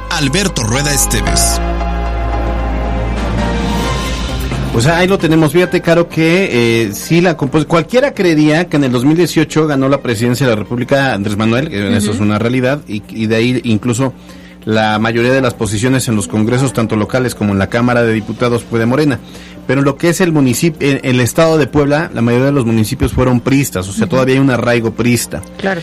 [0.09, 1.61] Alberto Rueda Esteves.
[4.73, 8.91] Pues ahí lo tenemos, fíjate, Caro, que eh, sí, la cualquiera creería que en el
[8.91, 13.27] 2018 ganó la presidencia de la República Andrés Manuel, eso es una realidad, y, y
[13.27, 14.13] de ahí incluso
[14.65, 18.13] la mayoría de las posiciones en los congresos, tanto locales como en la Cámara de
[18.13, 19.19] Diputados, fue de Morena.
[19.67, 23.13] Pero lo que es el municipio, el, estado de Puebla, la mayoría de los municipios
[23.13, 25.41] fueron pristas, o sea, todavía hay un arraigo prista.
[25.57, 25.81] Claro.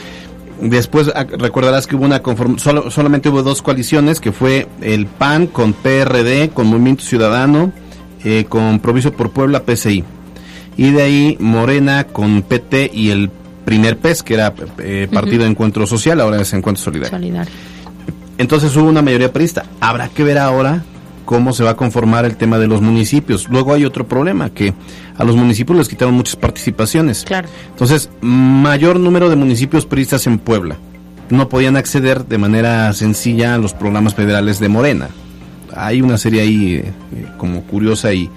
[0.61, 5.07] Después ah, recordarás que hubo una conform solo, solamente hubo dos coaliciones, que fue el
[5.07, 7.73] PAN con PRD, con Movimiento Ciudadano,
[8.25, 10.05] eh, con Proviso por Puebla, PCI.
[10.77, 13.31] Y de ahí Morena con PT y el
[13.65, 17.11] primer PES, que era eh, Partido de Encuentro Social, ahora es Encuentro Solidario.
[17.11, 17.53] Solidario.
[18.43, 19.65] Entonces hubo una mayoría perista.
[19.79, 20.83] Habrá que ver ahora
[21.25, 23.49] cómo se va a conformar el tema de los municipios.
[23.49, 24.75] Luego hay otro problema, que
[25.17, 27.25] a los municipios les quitaron muchas participaciones.
[27.25, 27.49] Claro.
[27.71, 30.77] Entonces, mayor número de municipios peristas en Puebla.
[31.31, 35.09] No podían acceder de manera sencilla a los programas federales de Morena.
[35.77, 36.93] Hay una serie ahí eh,
[37.39, 38.29] como curiosa y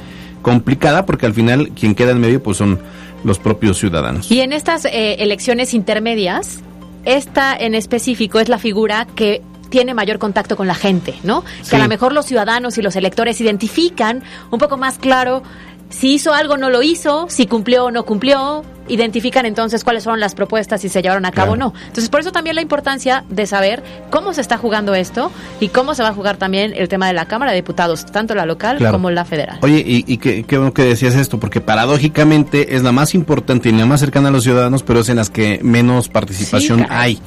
[0.44, 2.78] complicada porque al final quien queda en medio pues son
[3.24, 4.32] los propios ciudadanos.
[4.32, 6.60] Y en estas eh, elecciones intermedias,
[7.06, 11.44] esta en específico es la figura que tiene mayor contacto con la gente, ¿no?
[11.70, 15.44] Que a lo mejor los ciudadanos y los electores identifican un poco más claro
[15.90, 20.04] si hizo algo o no lo hizo, si cumplió o no cumplió, identifican entonces cuáles
[20.04, 21.74] fueron las propuestas y se llevaron a cabo o no.
[21.88, 25.96] Entonces, por eso también la importancia de saber cómo se está jugando esto y cómo
[25.96, 28.78] se va a jugar también el tema de la Cámara de Diputados, tanto la local
[28.92, 29.60] como la federal.
[29.62, 33.86] Oye, y, qué, bueno que decías esto, porque paradójicamente es la más importante y la
[33.86, 37.20] más cercana a los ciudadanos, pero es en las que menos participación hay.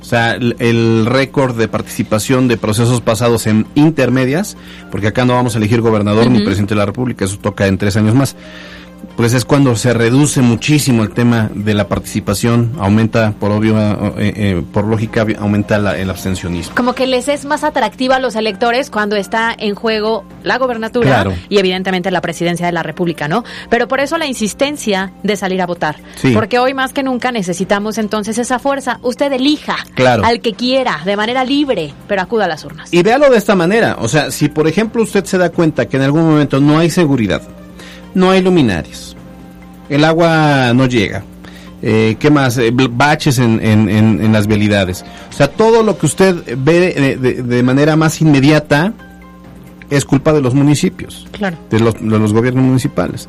[0.00, 4.56] O sea, el, récord de participación de procesos pasados en intermedias,
[4.90, 7.78] porque acá no vamos a elegir gobernador ni presidente de la República, eso toca en
[7.78, 8.36] tres años más
[9.16, 13.78] pues es cuando se reduce muchísimo el tema de la participación, aumenta por obvio,
[14.18, 16.74] eh, eh, por lógica, aumenta el abstencionismo.
[16.74, 21.26] Como que les es más atractiva a los electores cuando está en juego la gobernatura
[21.48, 23.42] y evidentemente la presidencia de la República, ¿no?
[23.70, 25.96] Pero por eso la insistencia de salir a votar,
[26.34, 28.98] porque hoy más que nunca necesitamos entonces esa fuerza.
[29.02, 32.92] Usted elija al que quiera de manera libre, pero acuda a las urnas.
[32.92, 35.96] Y véalo de esta manera, o sea, si por ejemplo usted se da cuenta que
[35.96, 37.42] en algún momento no hay seguridad,
[38.16, 39.14] no hay luminarias.
[39.88, 41.22] El agua no llega.
[41.82, 42.56] Eh, ¿Qué más?
[42.56, 45.04] Eh, baches en, en, las vialidades.
[45.28, 48.94] O sea, todo lo que usted ve de, manera más inmediata
[49.90, 51.58] es culpa de los municipios, claro.
[51.70, 53.28] de, los, de los gobiernos municipales.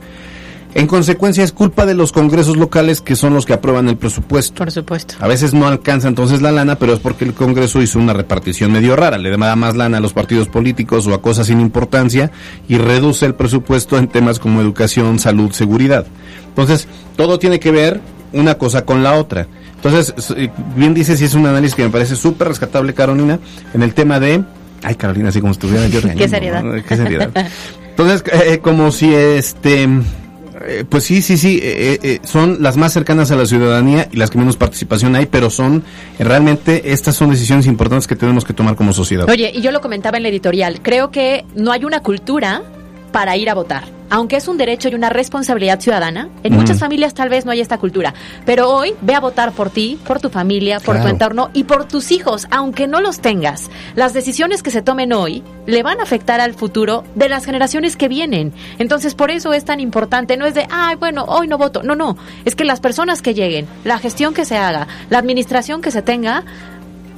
[0.77, 4.59] En consecuencia, es culpa de los congresos locales que son los que aprueban el presupuesto.
[4.59, 5.15] Por supuesto.
[5.19, 8.71] A veces no alcanza entonces la lana, pero es porque el Congreso hizo una repartición
[8.71, 9.17] medio rara.
[9.17, 12.29] Le da más lana a los partidos políticos o a cosas sin importancia
[12.69, 16.05] y reduce el presupuesto en temas como educación, salud, seguridad.
[16.49, 17.99] Entonces, todo tiene que ver
[18.31, 19.47] una cosa con la otra.
[19.77, 23.39] Entonces, eh, bien dice si es un análisis que me parece súper rescatable, Carolina,
[23.73, 24.43] en el tema de...
[24.83, 26.63] Ay, Carolina, así como estuviera yo Qué seriedad.
[26.87, 27.31] Qué seriedad.
[27.89, 29.89] Entonces, eh, como si este
[30.65, 34.17] eh, pues sí, sí, sí, eh, eh, son las más cercanas a la ciudadanía y
[34.17, 35.83] las que menos participación hay, pero son
[36.19, 39.29] realmente estas son decisiones importantes que tenemos que tomar como sociedad.
[39.29, 42.63] Oye, y yo lo comentaba en la editorial, creo que no hay una cultura
[43.11, 47.13] para ir a votar aunque es un derecho y una responsabilidad ciudadana, en muchas familias
[47.13, 48.13] tal vez no hay esta cultura.
[48.45, 51.85] Pero hoy ve a votar por ti, por tu familia, por tu entorno y por
[51.85, 53.69] tus hijos, aunque no los tengas.
[53.95, 57.97] Las decisiones que se tomen hoy le van a afectar al futuro de las generaciones
[57.97, 58.53] que vienen.
[58.79, 60.37] Entonces, por eso es tan importante.
[60.37, 61.83] No es de, ay, bueno, hoy no voto.
[61.83, 62.17] No, no.
[62.45, 66.01] Es que las personas que lleguen, la gestión que se haga, la administración que se
[66.01, 66.43] tenga,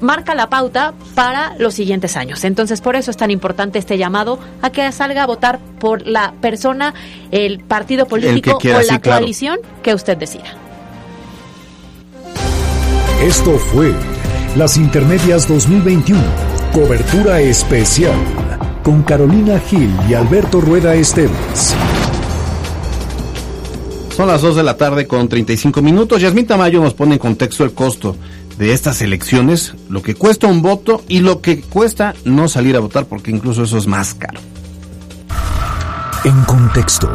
[0.01, 2.43] marca la pauta para los siguientes años.
[2.43, 6.33] Entonces, por eso es tan importante este llamado a que salga a votar por la
[6.41, 6.93] persona,
[7.31, 10.55] el partido político o la coalición que usted decida.
[13.21, 13.93] Esto fue
[14.55, 16.21] Las Intermedias 2021,
[16.73, 18.17] cobertura especial
[18.83, 21.75] con Carolina Gil y Alberto Rueda Esteves.
[24.15, 26.21] Son las 2 de la tarde con 35 minutos.
[26.21, 28.15] Yasmín Tamayo nos pone en contexto el costo
[28.59, 32.81] de estas elecciones, lo que cuesta un voto y lo que cuesta no salir a
[32.81, 34.41] votar, porque incluso eso es más caro.
[36.25, 37.09] En contexto.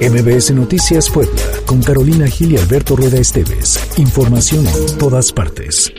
[0.00, 3.80] MBS Noticias Puebla, con Carolina Gil y Alberto Rueda Esteves.
[3.96, 5.92] Información en todas partes.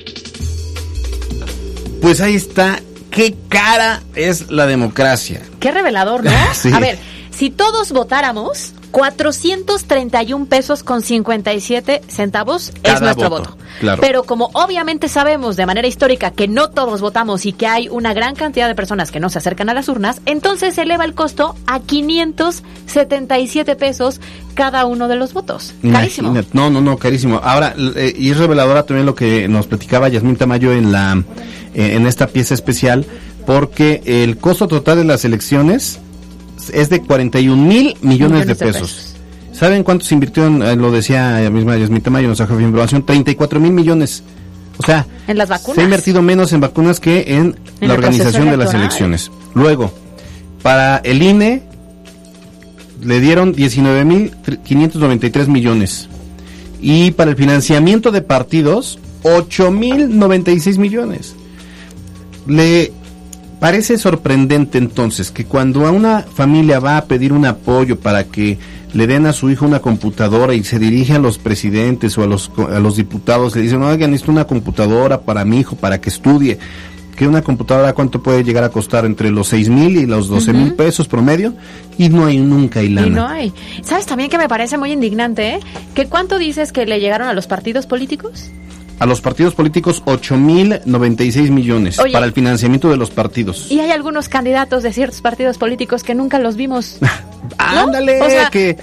[2.01, 2.79] Pues ahí está.
[3.09, 5.41] ¿Qué cara es la democracia?
[5.59, 6.31] Qué revelador, ¿no?
[6.53, 6.71] Sí.
[6.73, 6.97] A ver,
[7.31, 13.57] si todos votáramos, 431 pesos con 57 centavos es nuestro voto, voto.
[13.81, 13.99] claro.
[14.01, 18.13] Pero como obviamente sabemos de manera histórica que no todos votamos y que hay una
[18.13, 21.13] gran cantidad de personas que no se acercan a las urnas, entonces se eleva el
[21.13, 24.21] costo a 577 pesos
[24.53, 25.73] cada uno de los votos.
[25.81, 26.29] Carísimo.
[26.29, 26.57] Imagínate.
[26.57, 27.41] No, no, no, carísimo.
[27.43, 31.21] Ahora, eh, y es reveladora también lo que nos platicaba Yasmín Tamayo en la
[31.73, 33.05] eh, en esta pieza especial,
[33.45, 35.99] porque el costo total de las elecciones
[36.73, 39.15] es de 41 mil millones, de, pesos.
[39.51, 42.65] ¿Saben cuánto se invirtió en, eh, lo decía ella misma Yasmín Tamayo, nuestra jefa de
[42.65, 43.05] información?
[43.05, 44.23] 34 mil millones.
[44.77, 45.75] O sea, En las vacunas.
[45.75, 49.31] se ha invertido menos en vacunas que en, En la organización de las elecciones.
[49.53, 49.93] Luego,
[50.61, 51.63] para el INE
[53.01, 56.09] le dieron 19.593 millones.
[56.81, 61.35] Y para el financiamiento de partidos, 8.096 millones.
[62.47, 62.91] Le
[63.59, 68.57] parece sorprendente entonces que cuando a una familia va a pedir un apoyo para que
[68.93, 72.27] le den a su hijo una computadora y se dirige a los presidentes o a
[72.27, 76.09] los, a los diputados, le dicen, oigan, necesito una computadora para mi hijo, para que
[76.09, 76.57] estudie.
[77.17, 79.05] Que una computadora, ¿cuánto puede llegar a costar?
[79.05, 81.53] Entre los 6 mil y los 12 mil pesos promedio.
[81.97, 83.07] Y no hay nunca hay lana.
[83.07, 83.53] Y no hay.
[83.83, 85.55] ¿Sabes también que me parece muy indignante?
[85.55, 85.59] eh?
[85.93, 88.49] ¿Que cuánto dices que le llegaron a los partidos políticos?
[88.97, 92.13] A los partidos políticos, 8 mil 96 millones Oye.
[92.13, 93.69] para el financiamiento de los partidos.
[93.69, 96.97] Y hay algunos candidatos de ciertos partidos políticos que nunca los vimos.
[97.01, 97.09] ¿no?
[97.57, 98.77] Ándale, O sea, que...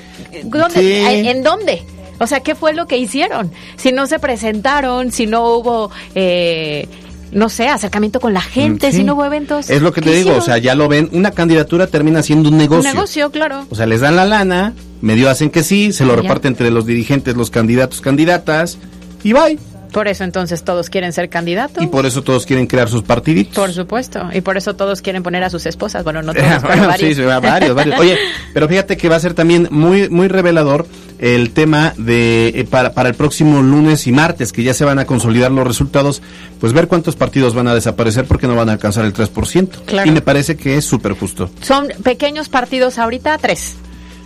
[0.45, 1.29] ¿dónde- Sí.
[1.29, 1.83] ¿En dónde?
[2.19, 3.51] O sea, ¿qué fue lo que hicieron?
[3.77, 6.87] Si no se presentaron, si no hubo, eh,
[7.33, 8.99] no sé, acercamiento con la gente, Sí.
[8.99, 9.71] si no hubo eventos.
[9.71, 12.51] Es lo que ¿qué te digo, o sea, ya lo ven, una candidatura termina siendo
[12.51, 12.93] un Un negocio.
[12.93, 13.65] negocio, claro.
[13.71, 16.23] O sea, les dan la lana, medio hacen que sí, se lo Ya.
[16.23, 18.79] reparten entre los dirigentes, los candidatos, candidatas,
[19.25, 19.59] y bye.
[19.93, 21.83] Por eso entonces todos quieren ser candidatos.
[21.83, 23.55] Y por eso todos quieren crear sus partiditos.
[23.55, 24.29] Por supuesto.
[24.33, 26.03] Y por eso todos quieren poner a sus esposas.
[26.05, 27.09] Bueno, no todos, pero Bueno, varios.
[27.11, 28.01] sí, sí, varios, varios.
[28.01, 28.19] Oye,
[28.55, 30.87] pero fíjate que va a ser también muy, muy revelador
[31.19, 34.99] el tema de eh, para, para el próximo lunes y martes, que ya se van
[34.99, 36.21] a consolidar los resultados,
[36.59, 39.69] pues ver cuántos partidos van a desaparecer porque no van a alcanzar el 3%.
[39.87, 40.09] Claro.
[40.09, 41.49] Y me parece que es súper justo.
[41.61, 43.77] Son pequeños partidos ahorita, tres.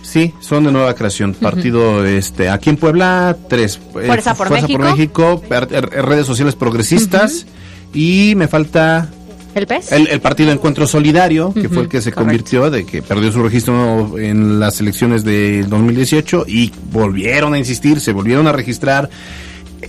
[0.07, 1.33] Sí, son de nueva creación.
[1.33, 3.75] Partido este aquí en Puebla, tres.
[3.99, 4.79] eh, Fuerza por México.
[4.79, 7.45] México, per- er- redes sociales progresistas.
[7.93, 9.09] Y me falta
[9.53, 9.91] ¿El PES?
[9.91, 12.21] el, el Partido Encuentro Solidario, que fue el que se correcto.
[12.21, 17.99] convirtió, de que perdió su registro en las elecciones de 2018 y volvieron a insistir,
[17.99, 19.09] se volvieron a registrar.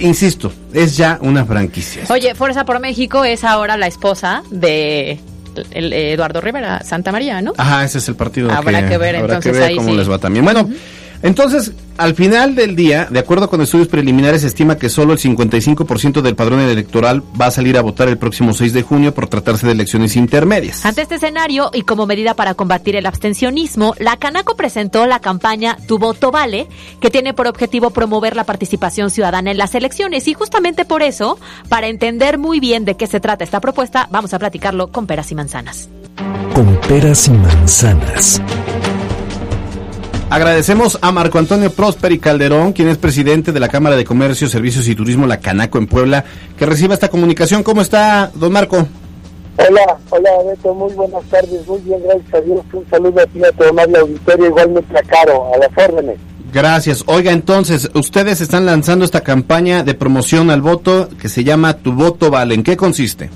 [0.01, 2.03] Insisto, es ya una franquicia.
[2.11, 5.19] Oye, Fuerza por México es ahora la esposa de
[5.71, 7.53] el- Eduardo Rivera Santa María, ¿no?
[7.57, 9.97] Ajá, ese es el partido Habrá que ver, habrá entonces, que ver ahí cómo sí.
[9.97, 10.45] les va también.
[10.45, 10.69] Bueno,
[11.23, 15.19] Entonces, al final del día, de acuerdo con estudios preliminares, se estima que solo el
[15.19, 19.27] 55% del padrón electoral va a salir a votar el próximo 6 de junio por
[19.27, 20.87] tratarse de elecciones intermedias.
[20.87, 25.77] Ante este escenario y como medida para combatir el abstencionismo, la Canaco presentó la campaña
[25.89, 26.69] Tu voto vale,
[27.01, 31.39] que tiene por objetivo promover la participación ciudadana en las elecciones y justamente por eso,
[31.69, 35.33] para entender muy bien de qué se trata esta propuesta, vamos a platicarlo con peras
[35.33, 35.89] y manzanas.
[36.55, 38.41] Con peras y manzanas.
[40.31, 44.87] Agradecemos a Marco Antonio Prosperi Calderón, quien es presidente de la Cámara de Comercio, Servicios
[44.87, 46.23] y Turismo La Canaco en Puebla,
[46.59, 47.63] que reciba esta comunicación.
[47.63, 48.87] ¿Cómo está, don Marco?
[49.57, 52.61] Hola, hola Beto, muy buenas tardes, muy bien, gracias a Dios.
[52.75, 56.19] Un saludo a ti, a tu amable auditorio, igualmente a Caro, a las órdenes.
[56.53, 57.05] Gracias.
[57.07, 61.93] Oiga, entonces, ustedes están lanzando esta campaña de promoción al voto que se llama Tu
[61.93, 62.55] Voto Vale.
[62.55, 63.31] ¿En qué consiste?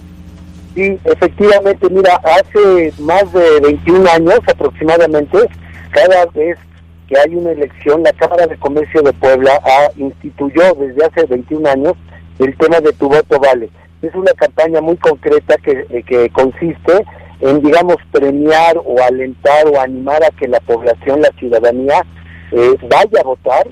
[0.75, 5.39] Sí, efectivamente, mira, hace más de 21 años aproximadamente,
[5.91, 6.59] cada vez
[7.13, 11.69] que hay una elección, la Cámara de Comercio de Puebla ha instituyó desde hace 21
[11.69, 11.93] años
[12.39, 13.69] el tema de tu voto vale.
[14.01, 17.05] Es una campaña muy concreta que, eh, que consiste
[17.41, 22.03] en, digamos, premiar o alentar o animar a que la población, la ciudadanía,
[22.51, 23.69] eh, vaya a votar.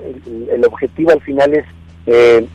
[0.51, 1.65] El, objetivo al final es
[2.05, 2.45] eh,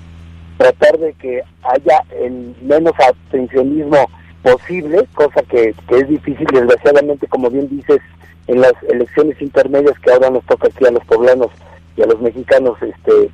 [0.57, 4.09] tratar de que haya el menos abstencionismo
[4.47, 8.01] posible, cosa que, que es difícil, desgraciadamente, como bien dices,
[8.47, 11.51] en las elecciones intermedias que ahora nos toca aquí a los poblanos
[11.97, 13.24] y a los mexicanos este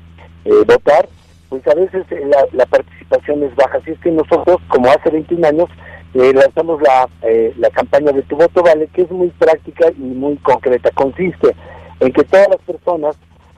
[0.45, 1.07] eh, votar,
[1.49, 3.77] pues a veces eh, la, participación es baja.
[3.77, 5.69] Así es que nosotros, como hace 21 años,
[6.15, 7.07] eh, lanzamos la,
[7.57, 10.89] la campaña de Tu Voto Vale, que es muy práctica y muy concreta.
[10.95, 11.55] Consiste
[11.99, 13.15] en que todas las personas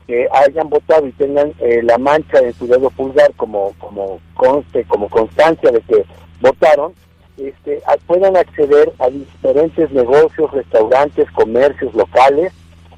[0.07, 1.53] que hayan votado y tengan
[1.83, 6.05] la mancha en su dedo pulgar como, como conste, como constancia de que
[6.41, 6.93] votaron,
[7.37, 12.53] este, puedan acceder a diferentes negocios, restaurantes, comercios locales,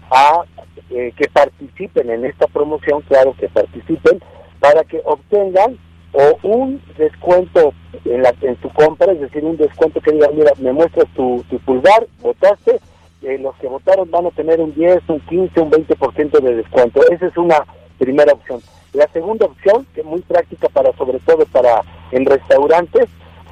[0.10, 0.44] a
[0.90, 4.22] eh, que participen en esta promoción, claro que participen,
[4.60, 5.78] para que obtengan
[6.14, 7.74] o un descuento
[8.06, 11.44] en, la, en tu compra, es decir, un descuento que diga, mira, me muestras tu,
[11.66, 12.80] pulgar, votaste,
[13.24, 17.02] eh, los que votaron van a tener un 10, un 15, un 20% de descuento.
[17.12, 17.66] Esa es una
[17.98, 18.62] primera opción.
[18.94, 21.82] La segunda opción, que es muy práctica para, sobre todo para
[22.12, 23.08] en restaurantes,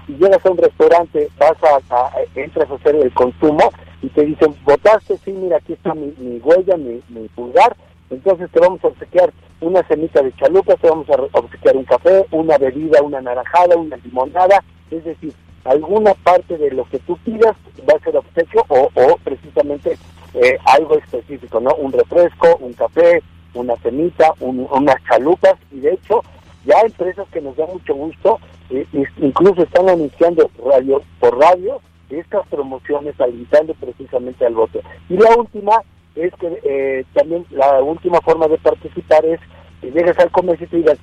[0.06, 4.56] si llegas a un restaurante, vas a, entras a hacer el consumo y te dicen,
[4.64, 7.76] votaste, sí, mira, aquí está mi, huella, mi, pulgar,
[8.10, 12.26] entonces te vamos a obsequiar una semita de chalupa, te vamos a obsequiar un café,
[12.32, 15.34] una bebida, una naranjada, una limonada, es decir,
[15.64, 17.56] alguna parte de lo que tú pidas
[17.90, 19.98] va a ser obsequio o, o precisamente
[20.36, 21.74] eh, algo específico, ¿no?
[21.76, 23.24] Un refresco, un café,
[23.56, 26.22] una semita, unas chalupas y de hecho
[26.66, 28.40] ya empresas que nos dan mucho gusto
[28.70, 28.88] eh,
[29.18, 34.80] incluso están anunciando radio por radio estas promociones alentando precisamente al voto.
[35.10, 35.82] Y la última
[36.16, 39.40] es que eh, también la última forma de participar es
[39.82, 41.00] que llegas al comercio y te digas,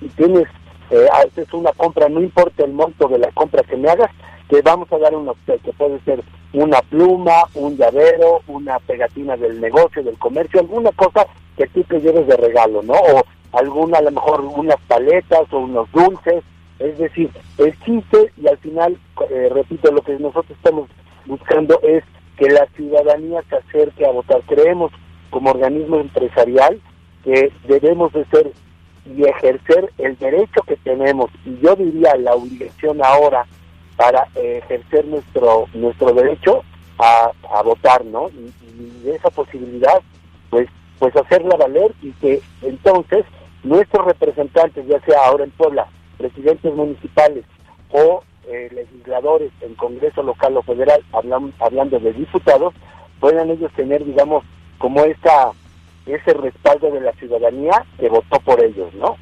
[0.00, 0.48] y tienes,
[0.90, 4.10] eh, haces una compra, no importa el monto de la compra que me hagas,
[4.48, 5.72] te vamos a dar un obsequio.
[5.74, 6.22] Puede ser
[6.52, 11.26] una pluma, un llavero, una pegatina del negocio, del comercio, alguna cosa
[11.56, 12.94] que tú te lleves de regalo, ¿no?
[12.94, 16.42] O alguna, a lo mejor unas paletas o unos dulces,
[16.78, 18.98] es decir, existe y al final,
[19.30, 20.88] eh, repito, lo que nosotros estamos
[21.26, 22.04] buscando es
[22.36, 24.42] que la ciudadanía se acerque a votar.
[24.46, 24.92] Creemos
[25.30, 26.80] como organismo empresarial
[27.24, 28.52] que debemos de ser
[29.04, 33.46] y ejercer el derecho que tenemos y yo diría la obligación ahora
[33.96, 36.62] para eh, ejercer nuestro nuestro derecho
[36.98, 38.28] a, a votar, ¿no?
[38.30, 38.52] Y,
[39.08, 40.00] esa posibilidad,
[40.50, 40.68] pues
[40.98, 43.24] pues hacerla valer y que entonces
[43.64, 47.44] nuestros representantes, ya sea ahora en Puebla presidentes municipales
[47.90, 52.74] o eh, legisladores en Congreso local o federal, hablando de diputados,
[53.20, 54.44] puedan ellos tener, digamos,
[54.78, 55.52] como esa
[56.06, 59.16] ese respaldo de la ciudadanía que votó por ellos, ¿no?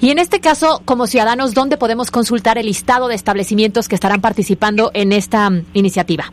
[0.00, 4.22] Y en este caso, como ciudadanos, ¿dónde podemos consultar el listado de establecimientos que estarán
[4.22, 6.32] participando en esta mm, iniciativa?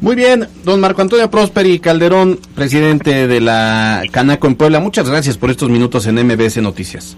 [0.00, 5.38] Muy bien, don Marco Antonio Prosperi Calderón, presidente de la Canaco en Puebla, muchas gracias
[5.38, 7.16] por estos minutos en MBS Noticias.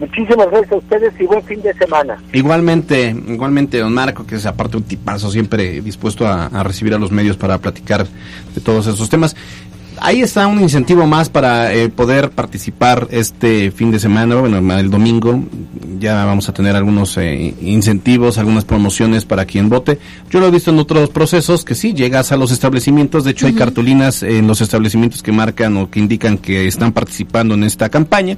[0.00, 2.16] Muchísimas gracias a ustedes y buen fin de semana.
[2.32, 6.98] Igualmente, igualmente, don Marco, que es aparte un tipazo, siempre dispuesto a, a recibir a
[6.98, 8.06] los medios para platicar
[8.54, 9.36] de todos esos temas.
[10.06, 14.90] Ahí está un incentivo más para eh, poder participar este fin de semana, bueno, el
[14.90, 15.42] domingo.
[15.98, 19.98] Ya vamos a tener algunos eh, incentivos, algunas promociones para quien vote.
[20.28, 23.24] Yo lo he visto en otros procesos que sí, llegas a los establecimientos.
[23.24, 27.54] De hecho, hay cartulinas en los establecimientos que marcan o que indican que están participando
[27.54, 28.36] en esta campaña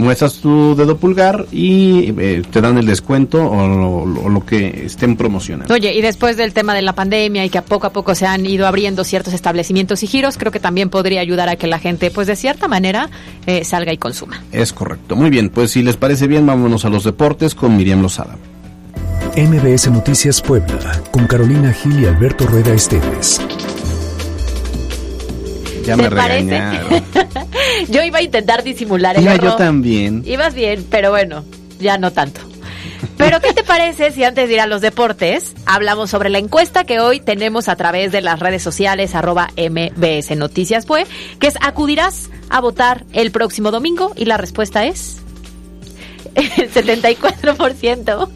[0.00, 5.72] muestras tu dedo pulgar y eh, te dan el descuento o lo, que estén promocionando.
[5.72, 8.26] Oye, y después del tema de la pandemia y que a poco a poco se
[8.26, 11.78] han ido abriendo ciertos establecimientos y giros, creo que también podría ayudar a que la
[11.78, 13.10] gente, pues de cierta manera,
[13.46, 14.42] eh, salga y consuma.
[14.52, 15.14] Es correcto.
[15.14, 18.36] Muy bien, pues si les parece bien, vámonos a los deportes con Miriam Lozada.
[19.36, 23.40] MBS Noticias Puebla, con Carolina Gil y Alberto Rueda Esteves.
[25.84, 26.50] Ya ¿Te me parece?
[26.50, 27.04] regañaron.
[27.88, 29.50] Yo iba a intentar disimular el Iba error.
[29.50, 30.22] yo también.
[30.26, 31.44] Ibas bien, pero bueno,
[31.78, 32.40] ya no tanto.
[33.16, 36.84] Pero ¿qué te parece si antes de ir a los deportes hablamos sobre la encuesta
[36.84, 41.06] que hoy tenemos a través de las redes sociales arroba MBS Noticias fue,
[41.38, 44.12] que es ¿acudirás a votar el próximo domingo?
[44.16, 45.18] Y la respuesta es
[46.34, 48.28] el 74%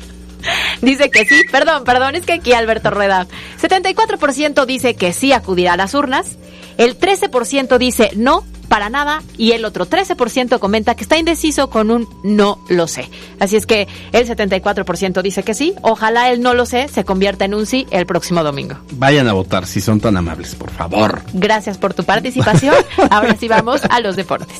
[0.83, 1.43] dice que sí.
[1.51, 3.27] Perdón, perdón, es que aquí Alberto Rueda.
[3.61, 6.37] 74% dice que sí acudirá a las urnas.
[6.77, 8.45] El 13% dice no,
[8.75, 9.23] para nada.
[9.39, 13.09] Y el otro 13% comenta que está indeciso con un no lo sé.
[13.39, 15.75] Así es que el 74% dice que sí.
[15.83, 18.75] Ojalá el no lo sé se convierta en un sí el próximo domingo.
[18.95, 21.23] Vayan a votar si son tan amables, por favor.
[21.35, 22.75] Gracias por tu participación.
[23.11, 24.59] Ahora sí vamos a los deportes.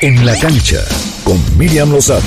[0.00, 0.82] En la cancha,
[1.22, 2.22] con Miriam Lozada.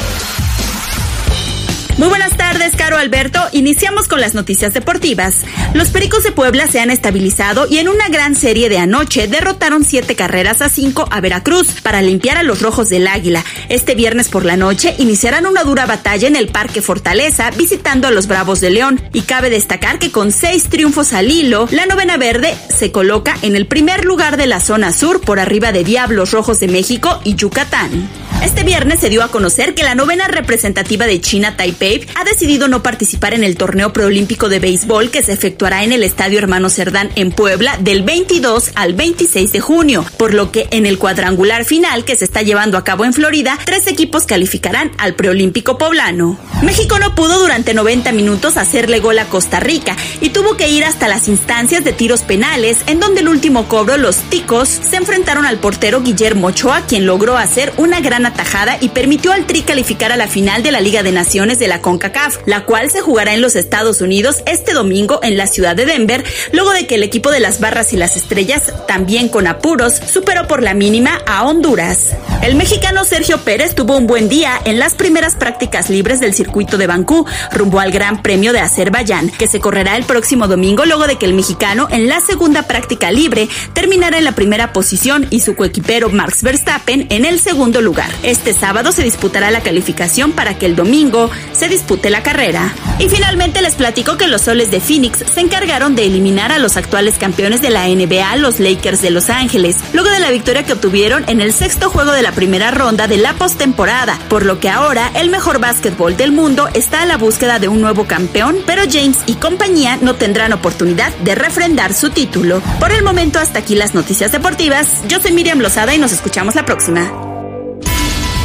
[1.97, 3.39] Muy buenas tardes, Caro Alberto.
[3.51, 5.41] Iniciamos con las noticias deportivas.
[5.73, 9.83] Los Pericos de Puebla se han estabilizado y en una gran serie de anoche derrotaron
[9.83, 13.43] siete carreras a cinco a Veracruz para limpiar a los Rojos del Águila.
[13.69, 18.11] Este viernes por la noche iniciarán una dura batalla en el Parque Fortaleza visitando a
[18.11, 18.99] los Bravos de León.
[19.13, 23.55] Y cabe destacar que con seis triunfos al hilo, la novena verde se coloca en
[23.55, 27.35] el primer lugar de la zona sur por arriba de Diablos Rojos de México y
[27.35, 28.09] Yucatán.
[28.41, 32.67] Este viernes se dio a conocer que la novena representativa de China, Taipei, ha decidido
[32.67, 36.71] no participar en el torneo preolímpico de béisbol que se efectuará en el Estadio Hermano
[36.71, 41.65] Cerdán en Puebla del 22 al 26 de junio, por lo que en el cuadrangular
[41.65, 46.39] final que se está llevando a cabo en Florida, tres equipos calificarán al preolímpico poblano.
[46.63, 50.83] México no pudo durante 90 minutos hacerle gol a Costa Rica y tuvo que ir
[50.83, 55.45] hasta las instancias de tiros penales, en donde el último cobro los ticos se enfrentaron
[55.45, 60.11] al portero Guillermo Ochoa, quien logró hacer una gran atajada y permitió al Tri calificar
[60.11, 63.33] a la final de la Liga de Naciones de la CONCACAF, la cual se jugará
[63.33, 67.03] en los Estados Unidos este domingo en la ciudad de Denver, luego de que el
[67.03, 71.45] equipo de las Barras y las Estrellas, también con apuros, superó por la mínima a
[71.45, 72.09] Honduras.
[72.41, 76.77] El mexicano Sergio Pérez tuvo un buen día en las primeras prácticas libres del circuito
[76.77, 81.07] de Bankú, rumbo al Gran Premio de Azerbaiyán, que se correrá el próximo domingo luego
[81.07, 85.41] de que el mexicano en la segunda práctica libre terminara en la primera posición y
[85.41, 88.09] su coequipero Max Verstappen en el segundo lugar.
[88.23, 92.73] Este sábado se disputará la calificación para que el domingo se dispute la carrera.
[92.99, 96.77] Y finalmente les platico que los soles de Phoenix se encargaron de eliminar a los
[96.77, 100.73] actuales campeones de la NBA, los Lakers de Los Ángeles, luego de la victoria que
[100.73, 104.69] obtuvieron en el sexto juego de la primera ronda de la postemporada, por lo que
[104.69, 108.83] ahora el mejor básquetbol del mundo está a la búsqueda de un nuevo campeón, pero
[108.89, 112.61] James y compañía no tendrán oportunidad de refrendar su título.
[112.79, 115.01] Por el momento hasta aquí las noticias deportivas.
[115.07, 117.30] Yo soy Miriam Lozada y nos escuchamos la próxima.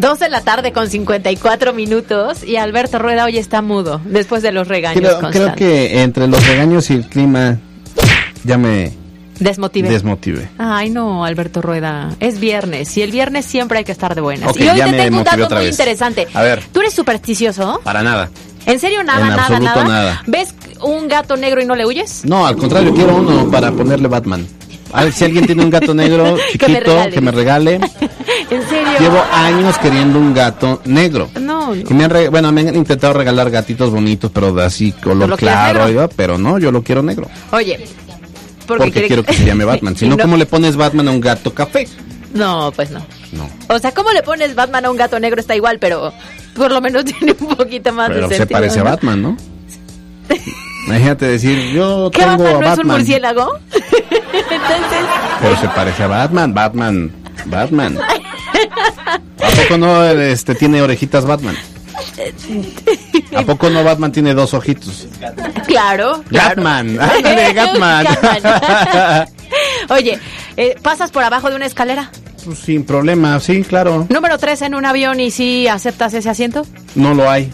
[0.00, 4.52] Dos de la tarde con 54 minutos y Alberto Rueda hoy está mudo después de
[4.52, 7.58] los regaños Creo, que entre los regaños y el clima
[8.44, 8.92] ya me
[9.40, 9.88] Desmotive.
[9.88, 10.50] desmotivé.
[10.56, 12.10] Ay, no, Alberto Rueda.
[12.20, 14.56] Es viernes y el viernes siempre hay que estar de buenas.
[14.56, 15.70] Y hoy te me tengo un dato muy vez.
[15.72, 16.28] interesante.
[16.32, 16.62] A ver.
[16.70, 17.80] ¿Tú eres supersticioso?
[17.82, 18.30] Para nada.
[18.66, 19.84] ¿En serio nada, En nada, nada?
[19.84, 20.22] nada.
[20.28, 22.24] ¿Ves un gato negro y no le huyes?
[22.24, 24.46] No, al contrario, quiero uno para ponerle Batman.
[24.92, 27.74] A ver, si alguien tiene un gato negro Que chiquito, que me regale.
[28.50, 28.92] ¿En serio?
[28.98, 31.28] Llevo años queriendo un gato negro.
[31.40, 34.92] No, Y me han re- bueno, me han intentado regalar gatitos bonitos, pero de así
[34.92, 37.28] color claro, pero no, yo lo quiero negro.
[37.52, 37.78] Oye,
[38.66, 39.96] Porque, quiere- quiero que se llame Batman.
[39.96, 41.86] Si no, no- ¿cómo le pones Batman a un gato café?
[42.34, 43.00] No, pues no.
[43.32, 43.48] no.
[43.74, 45.40] O sea, ¿cómo le pones Batman a un gato negro?
[45.40, 46.12] Está igual, pero
[46.54, 48.90] por lo menos tiene un poquito más Pero de se sentido, parece a ¿no?
[48.90, 49.36] Batman, ¿no?
[50.88, 52.96] Imagínate decir, yo ¿Qué tengo Batman a no es un Batman.
[52.96, 53.58] murciélago?
[53.72, 55.04] Entonces,
[55.40, 57.12] Pero se parece a Batman, Batman,
[57.46, 57.98] Batman.
[59.38, 61.56] ¿A poco no este, tiene orejitas Batman?
[63.36, 65.06] ¿A poco no Batman tiene dos ojitos?
[65.20, 65.42] claro.
[65.66, 66.24] claro.
[66.30, 67.52] Gatman, ándale.
[67.52, 68.06] Gatman.
[69.90, 70.18] Oye,
[70.56, 72.10] eh, ¿pasas por abajo de una escalera?
[72.44, 74.06] Pues sin problema, sí, claro.
[74.08, 76.64] Número 3 en un avión y si aceptas ese asiento.
[76.94, 77.50] No lo hay.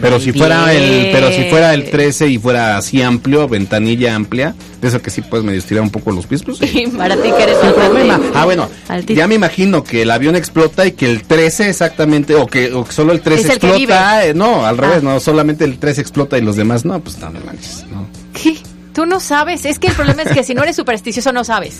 [0.00, 4.54] Pero si fuera el, pero si fuera el 13 y fuera así amplio, ventanilla amplia,
[4.80, 6.84] de eso que sí puedes medio estirar un poco los pies, pues sí.
[6.96, 8.20] Para ti que eres bastante problema.
[8.34, 9.18] Ah, bueno, altito.
[9.18, 12.84] ya me imagino que el avión explota y que el 13 exactamente, o que, o
[12.84, 14.18] que solo el 13 Es el que explota.
[14.20, 14.30] vive.
[14.30, 15.04] eh, no, al revés, Ah.
[15.04, 18.06] no, solamente el 13 explota y los demás no, pues no, no manches, no.
[18.32, 18.56] ¿Qué?
[18.92, 19.64] Tú no sabes.
[19.66, 21.78] Es que el problema es que si no eres supersticioso no sabes.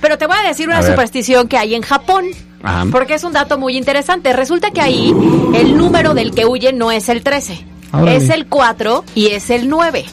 [0.00, 2.26] Pero te voy a decir una A superstición que hay en Japón.
[2.62, 2.86] Ajá.
[2.90, 4.32] Porque es un dato muy interesante.
[4.32, 5.14] Resulta que ahí
[5.54, 7.64] el número del que huye no es el 13.
[7.92, 8.16] Órale.
[8.16, 10.04] Es el 4 y es el 9.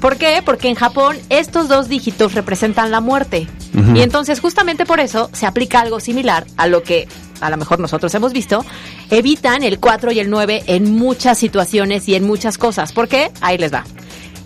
[0.00, 0.42] ¿Por qué?
[0.44, 3.48] Porque en Japón estos dos dígitos representan la muerte.
[3.94, 7.08] Y entonces justamente por eso se aplica algo similar a lo que
[7.40, 8.64] a lo mejor nosotros hemos visto.
[9.10, 12.92] Evitan el 4 y el 9 en muchas situaciones y en muchas cosas.
[12.92, 13.30] ¿Por qué?
[13.42, 13.84] Ahí les va.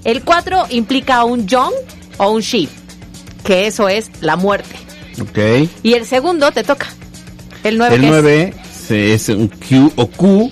[0.05, 1.73] El 4 implica un young
[2.19, 2.69] o un she,
[3.45, 4.77] que eso es la muerte.
[5.21, 5.69] Ok.
[5.83, 6.89] Y el segundo te toca.
[7.65, 10.51] El 9 El 9 se- es un Q o Q,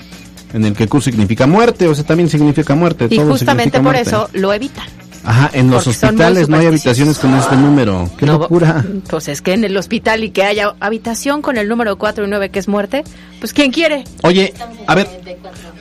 [0.55, 3.07] en el que Q significa muerte, o sea, también significa muerte.
[3.11, 4.03] Y todo justamente por muerte.
[4.03, 4.87] eso lo evitan.
[5.25, 8.09] Ajá, en los porque hospitales no hay habitaciones con este número.
[8.17, 8.85] ¡Qué No, locura!
[9.11, 12.29] Pues es que en el hospital y que haya habitación con el número 4 y
[12.29, 13.03] 9 que es muerte,
[13.41, 14.05] pues ¿quién quiere?
[14.23, 14.55] Oye,
[14.87, 15.09] a ver.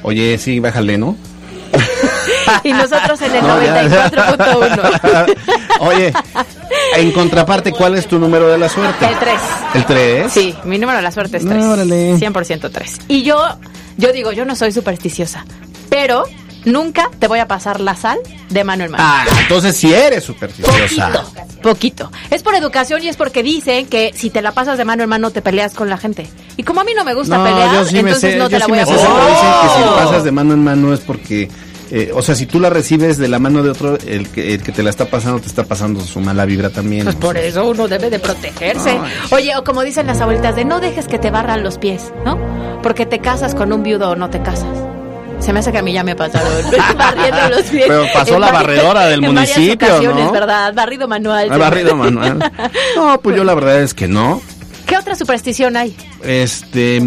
[0.04, 1.16] Oye, sí, bájale, ¿no?
[2.64, 4.10] Y nosotros en el No, ya, ya.
[4.10, 5.36] 94.1.
[5.82, 6.14] Oye,
[6.96, 9.06] en contraparte, ¿cuál es tu número de la suerte?
[9.06, 9.40] El 3.
[9.76, 10.32] ¿El 3?
[10.32, 11.56] Sí, mi número de la suerte es 3.
[11.64, 12.98] 100% 3.
[13.10, 13.44] Y yo,
[13.98, 15.46] yo digo, yo no soy supersticiosa,
[15.90, 16.24] pero
[16.68, 19.04] nunca te voy a pasar la sal de mano en mano.
[19.06, 21.12] Ah, entonces sí eres supersticiosa.
[21.12, 22.12] Poquito, poquito.
[22.30, 25.10] Es por educación y es porque dicen que si te la pasas de mano en
[25.10, 26.28] mano te peleas con la gente.
[26.58, 28.60] Y como a mí no me gusta pelear, yo sí entonces sé, no yo te
[28.60, 29.10] la sí voy me a pasar.
[29.10, 31.50] dicen que si lo pasas de mano en mano es porque,
[31.92, 34.62] eh, o sea, si tú la recibes de la mano de otro, el que, el
[34.62, 37.06] que te la está pasando te está pasando su mala vibra también.
[37.06, 37.46] Pues por sea.
[37.46, 39.00] eso uno debe de protegerse.
[39.32, 42.38] Oye, o como dicen las abuelitas, de no dejes que te barran los pies, ¿no?
[42.84, 44.78] Porque te casas con un viudo o no te casas.
[45.40, 46.52] Se me hace que a mí ya me pasaron
[46.98, 47.86] barriendo los pies.
[47.88, 50.32] Pero pasó la barredora del en municipio, ocasiones, ¿no?
[50.32, 50.74] ¿verdad?
[50.74, 51.48] Barrido manual.
[51.52, 52.52] Ah, barrido manual.
[52.96, 54.42] No, pues yo la verdad es que no.
[54.86, 55.96] ¿Qué otra superstición hay?
[56.24, 57.02] Este,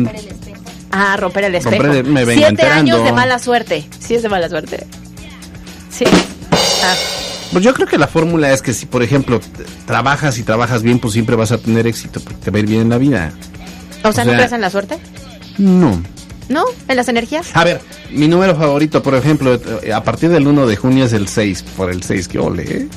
[0.93, 1.83] Ah, romper el espejo.
[1.83, 2.95] Romper el- me vengo Siete enterando.
[2.95, 3.89] años de mala suerte.
[3.99, 4.87] Sí, es de mala suerte.
[5.91, 6.05] Sí.
[6.83, 6.95] Ah,
[7.53, 9.41] pues yo creo que la fórmula es que si, por ejemplo,
[9.87, 12.67] trabajas y trabajas bien, pues siempre vas a tener éxito, porque te va a ir
[12.67, 13.33] bien en la vida.
[14.03, 14.99] o sea, ¿no sea- crees en la suerte?
[15.59, 16.01] No.
[16.51, 16.65] ¿No?
[16.89, 17.51] ¿En las energías?
[17.55, 17.81] A ver,
[18.11, 21.63] mi número favorito, por ejemplo, eh, a partir del 1 de junio es el 6,
[21.77, 22.89] por el 6, que ole, ¿eh?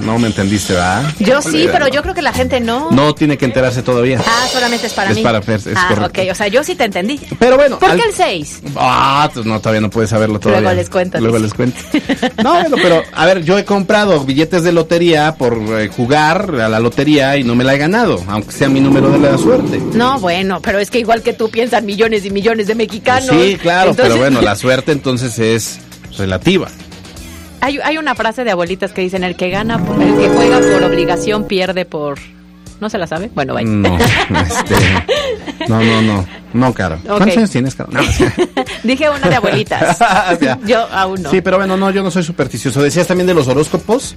[0.00, 1.12] No me entendiste, ¿verdad?
[1.18, 2.90] Yo sí, pero yo creo que la gente no.
[2.90, 4.20] No tiene que enterarse todavía.
[4.26, 5.22] Ah, solamente es para Es mí.
[5.22, 6.20] para es ah, correcto.
[6.22, 7.20] ok, o sea, yo sí te entendí.
[7.38, 8.62] Pero bueno, ¿Por al- qué el 6?
[8.76, 10.60] Ah, pues no, todavía no puedes saberlo todavía.
[10.62, 11.78] Luego les cuento, Luego les cuento.
[12.42, 16.68] No, bueno, pero a ver, yo he comprado billetes de lotería por eh, jugar a
[16.68, 19.80] la lotería y no me la he ganado, aunque sea mi número de la suerte.
[19.94, 23.28] No, bueno, pero es que igual que tú piensan millones y millones de mexicanos.
[23.30, 25.78] sí, claro, Entonces, pero bueno, la suerte entonces es
[26.16, 26.68] relativa.
[27.60, 30.82] Hay, hay una frase de abuelitas que dicen, el que gana, el que juega por
[30.84, 32.18] obligación pierde por...
[32.80, 33.30] ¿No se la sabe?
[33.34, 33.68] Bueno, vaya.
[33.68, 34.74] No, este,
[35.68, 36.98] no, no, no, no, Caro.
[37.06, 37.90] ¿Cuántos años tienes, Caro?
[37.92, 38.00] No.
[38.82, 39.98] Dije una de abuelitas.
[40.40, 40.58] Ya.
[40.64, 41.30] Yo aún no.
[41.30, 42.80] Sí, pero bueno, no, yo no soy supersticioso.
[42.82, 44.14] Decías también de los horóscopos.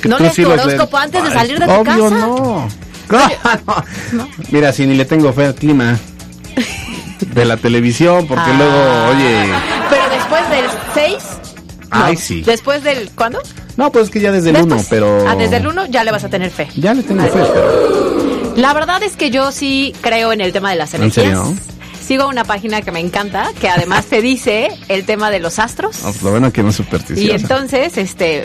[0.00, 1.04] que ¿No lees sí tu los horóscopo lees.
[1.06, 2.10] antes de salir de tu obvio, casa?
[2.26, 2.68] no.
[4.12, 4.28] No.
[4.50, 5.98] Mira, si ni le tengo fe al clima
[7.34, 8.56] de la televisión, porque Ah.
[8.56, 9.52] luego, oye,
[9.90, 10.64] Pero después del
[10.94, 11.37] 6...
[11.90, 12.42] ay, sí.
[12.42, 13.10] Después del...
[13.14, 13.40] ¿Cuándo?
[13.76, 14.80] No, pues es que ya desde el Después.
[14.82, 15.28] 1, pero.
[15.28, 16.68] Ah, desde el 1 ya le vas a tener fe.
[16.76, 18.54] Ya le tengo fe, pero.
[18.56, 21.24] La verdad es que yo sí creo en el tema de las ¿En energías.
[21.26, 21.54] serio?
[22.04, 25.98] Sigo una página que me encanta, que además te dice el tema de los astros.
[26.02, 27.34] No, pues lo bueno que no es Y supersticioso.
[27.36, 28.44] entonces, este,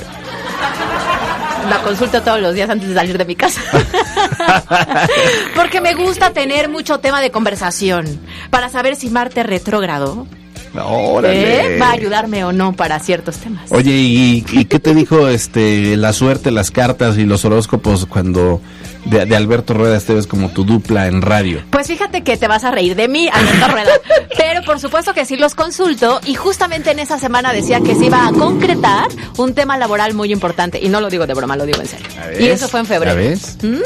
[1.69, 3.61] la consulto todos los días antes de salir de mi casa.
[5.55, 8.19] Porque me gusta tener mucho tema de conversación
[8.49, 10.27] para saber si Marte retrógrado
[10.75, 11.75] Órale.
[11.75, 11.79] ¿eh?
[11.79, 13.71] va a ayudarme o no para ciertos temas.
[13.71, 18.61] Oye, ¿y, y qué te dijo este la suerte, las cartas y los horóscopos cuando
[19.05, 21.61] de, de Alberto Rueda Esteves como tu dupla en radio?
[21.69, 23.91] Pues fíjate que te vas a reír de mí, Alberto Rueda.
[24.37, 28.05] Pero por supuesto que sí los consulto y justamente en esa semana decía que se
[28.05, 29.07] iba a concretar
[29.37, 30.79] un tema laboral muy importante.
[30.81, 32.07] Y no lo digo de broma, lo digo en serio.
[32.39, 33.37] Y eso fue en febrero.
[33.61, 33.81] ¿Mm?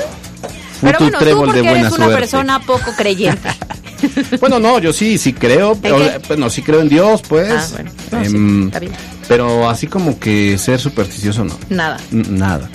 [0.82, 2.16] Pero bueno, tú porque de eres una suerte.
[2.16, 3.50] persona poco creyente.
[4.40, 5.98] Bueno, no, yo sí, sí creo, ¿En pero,
[6.28, 7.52] bueno, sí creo en Dios, pues.
[7.52, 7.92] Ah, bueno.
[8.12, 8.92] No, sí, Em, está bien.
[9.28, 11.58] Pero así como que ser supersticioso, no.
[11.70, 11.98] Nada.
[12.12, 12.70] N- Nada.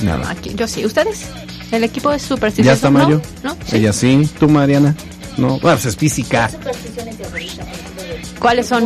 [0.00, 0.30] Nada.
[0.30, 0.86] Aquí, yo sí.
[0.86, 1.26] ¿Ustedes?
[1.70, 2.70] ¿El equipo es supersticioso?
[2.70, 2.98] ¿Ya está ¿No?
[3.04, 3.20] Mayo?
[3.42, 3.50] ¿No?
[3.66, 3.76] ¿Sí?
[3.76, 4.26] Ella sí.
[4.40, 4.94] ¿Tú, Mariana?
[5.36, 5.58] No.
[5.60, 6.50] Bueno, pues es física.
[8.38, 8.84] ¿Cuáles son?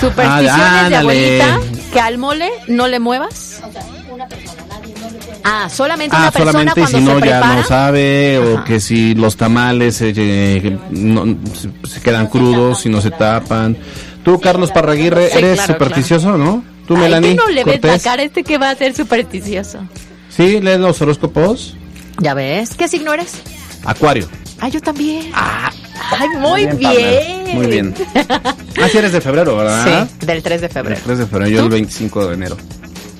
[0.00, 1.60] Supersticiones Ah, de abuelita
[1.92, 3.60] que al mole no le muevas.
[5.44, 7.54] Ah, solamente Ah, una persona solamente cuando si no se ya prepara.
[7.56, 8.64] no sabe, o Ajá.
[8.64, 11.36] que si los tamales eh, eh, no-
[11.88, 13.76] se, quedan crudos, si no se tapan.
[14.24, 16.62] Tú, Carlos Parraguirre, Sí, eres claro, supersticioso, ¿no?
[16.86, 17.34] Tú, Ay, Melanie.
[17.34, 18.02] tú no le ves la Cortés.
[18.04, 19.80] cara este que va a ser supersticioso.
[20.28, 21.76] Sí, lees los horóscopos.
[22.18, 22.70] Ya ves.
[22.76, 23.32] ¿Qué signo eres?
[23.84, 24.28] Acuario.
[24.60, 25.30] Ah, yo también.
[25.34, 26.78] Ay, muy bien.
[26.78, 27.54] Pamela.
[27.54, 27.94] Muy bien.
[28.82, 30.08] Ah, sí eres de febrero, ¿verdad?
[30.18, 31.00] Sí, del 3 de febrero.
[31.04, 32.56] 3 de febrero, yo el 25 de enero.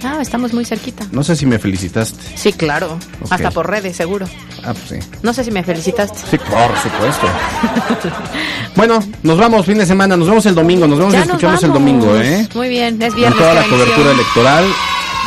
[0.05, 1.07] Ah, estamos muy cerquita.
[1.13, 2.19] No sé si me felicitaste.
[2.37, 2.99] Sí, claro.
[3.31, 4.27] Hasta por redes, seguro.
[4.65, 5.09] Ah, pues sí.
[5.23, 6.19] No sé si me felicitaste.
[6.31, 7.27] Sí, por supuesto.
[8.77, 11.63] bueno, nos vamos fin de semana, nos vemos el domingo, nos vemos y nos escuchamos
[11.63, 12.49] el domingo, ¿eh?
[12.55, 13.39] Muy bien, es Con viernes.
[13.39, 14.65] toda la cobertura electoral.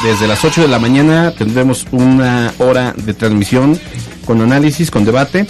[0.03, 3.79] Desde las 8 de la mañana tendremos una hora de transmisión
[4.25, 5.47] con análisis, con debate.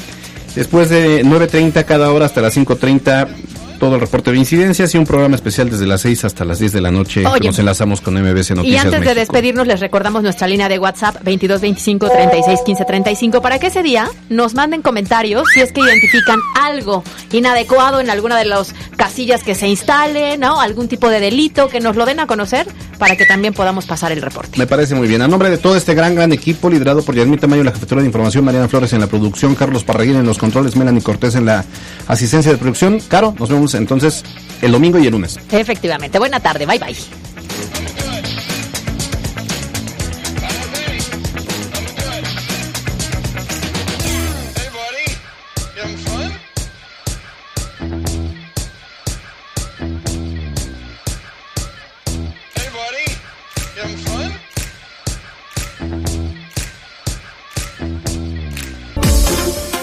[0.55, 3.27] Después de 9.30 cada hora hasta las 5.30
[3.75, 6.71] todo el reporte de incidencias y un programa especial desde las 6 hasta las 10
[6.73, 7.47] de la noche que Oye.
[7.47, 9.15] nos enlazamos con MBC Y Noticias antes de México.
[9.15, 13.83] despedirnos, les recordamos nuestra línea de WhatsApp 22 25 36 15 35 para que ese
[13.83, 19.43] día nos manden comentarios si es que identifican algo inadecuado en alguna de las casillas
[19.43, 20.59] que se instalen, ¿no?
[20.61, 22.67] Algún tipo de delito que nos lo den a conocer
[22.97, 24.57] para que también podamos pasar el reporte.
[24.57, 25.21] Me parece muy bien.
[25.21, 28.07] A nombre de todo este gran, gran equipo, liderado por Yasmita Tamayo la jefatura de
[28.07, 31.65] información, Mariana Flores en la producción, Carlos Parraguín en los controles, Melanie Cortés en la
[32.07, 32.99] asistencia de producción.
[33.07, 34.23] Caro, nos vemos entonces
[34.61, 35.39] el domingo y el lunes.
[35.51, 36.19] Efectivamente.
[36.19, 36.65] Buena tarde.
[36.65, 36.95] Bye bye.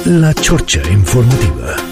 [0.04, 1.91] La Chorcha Informativa.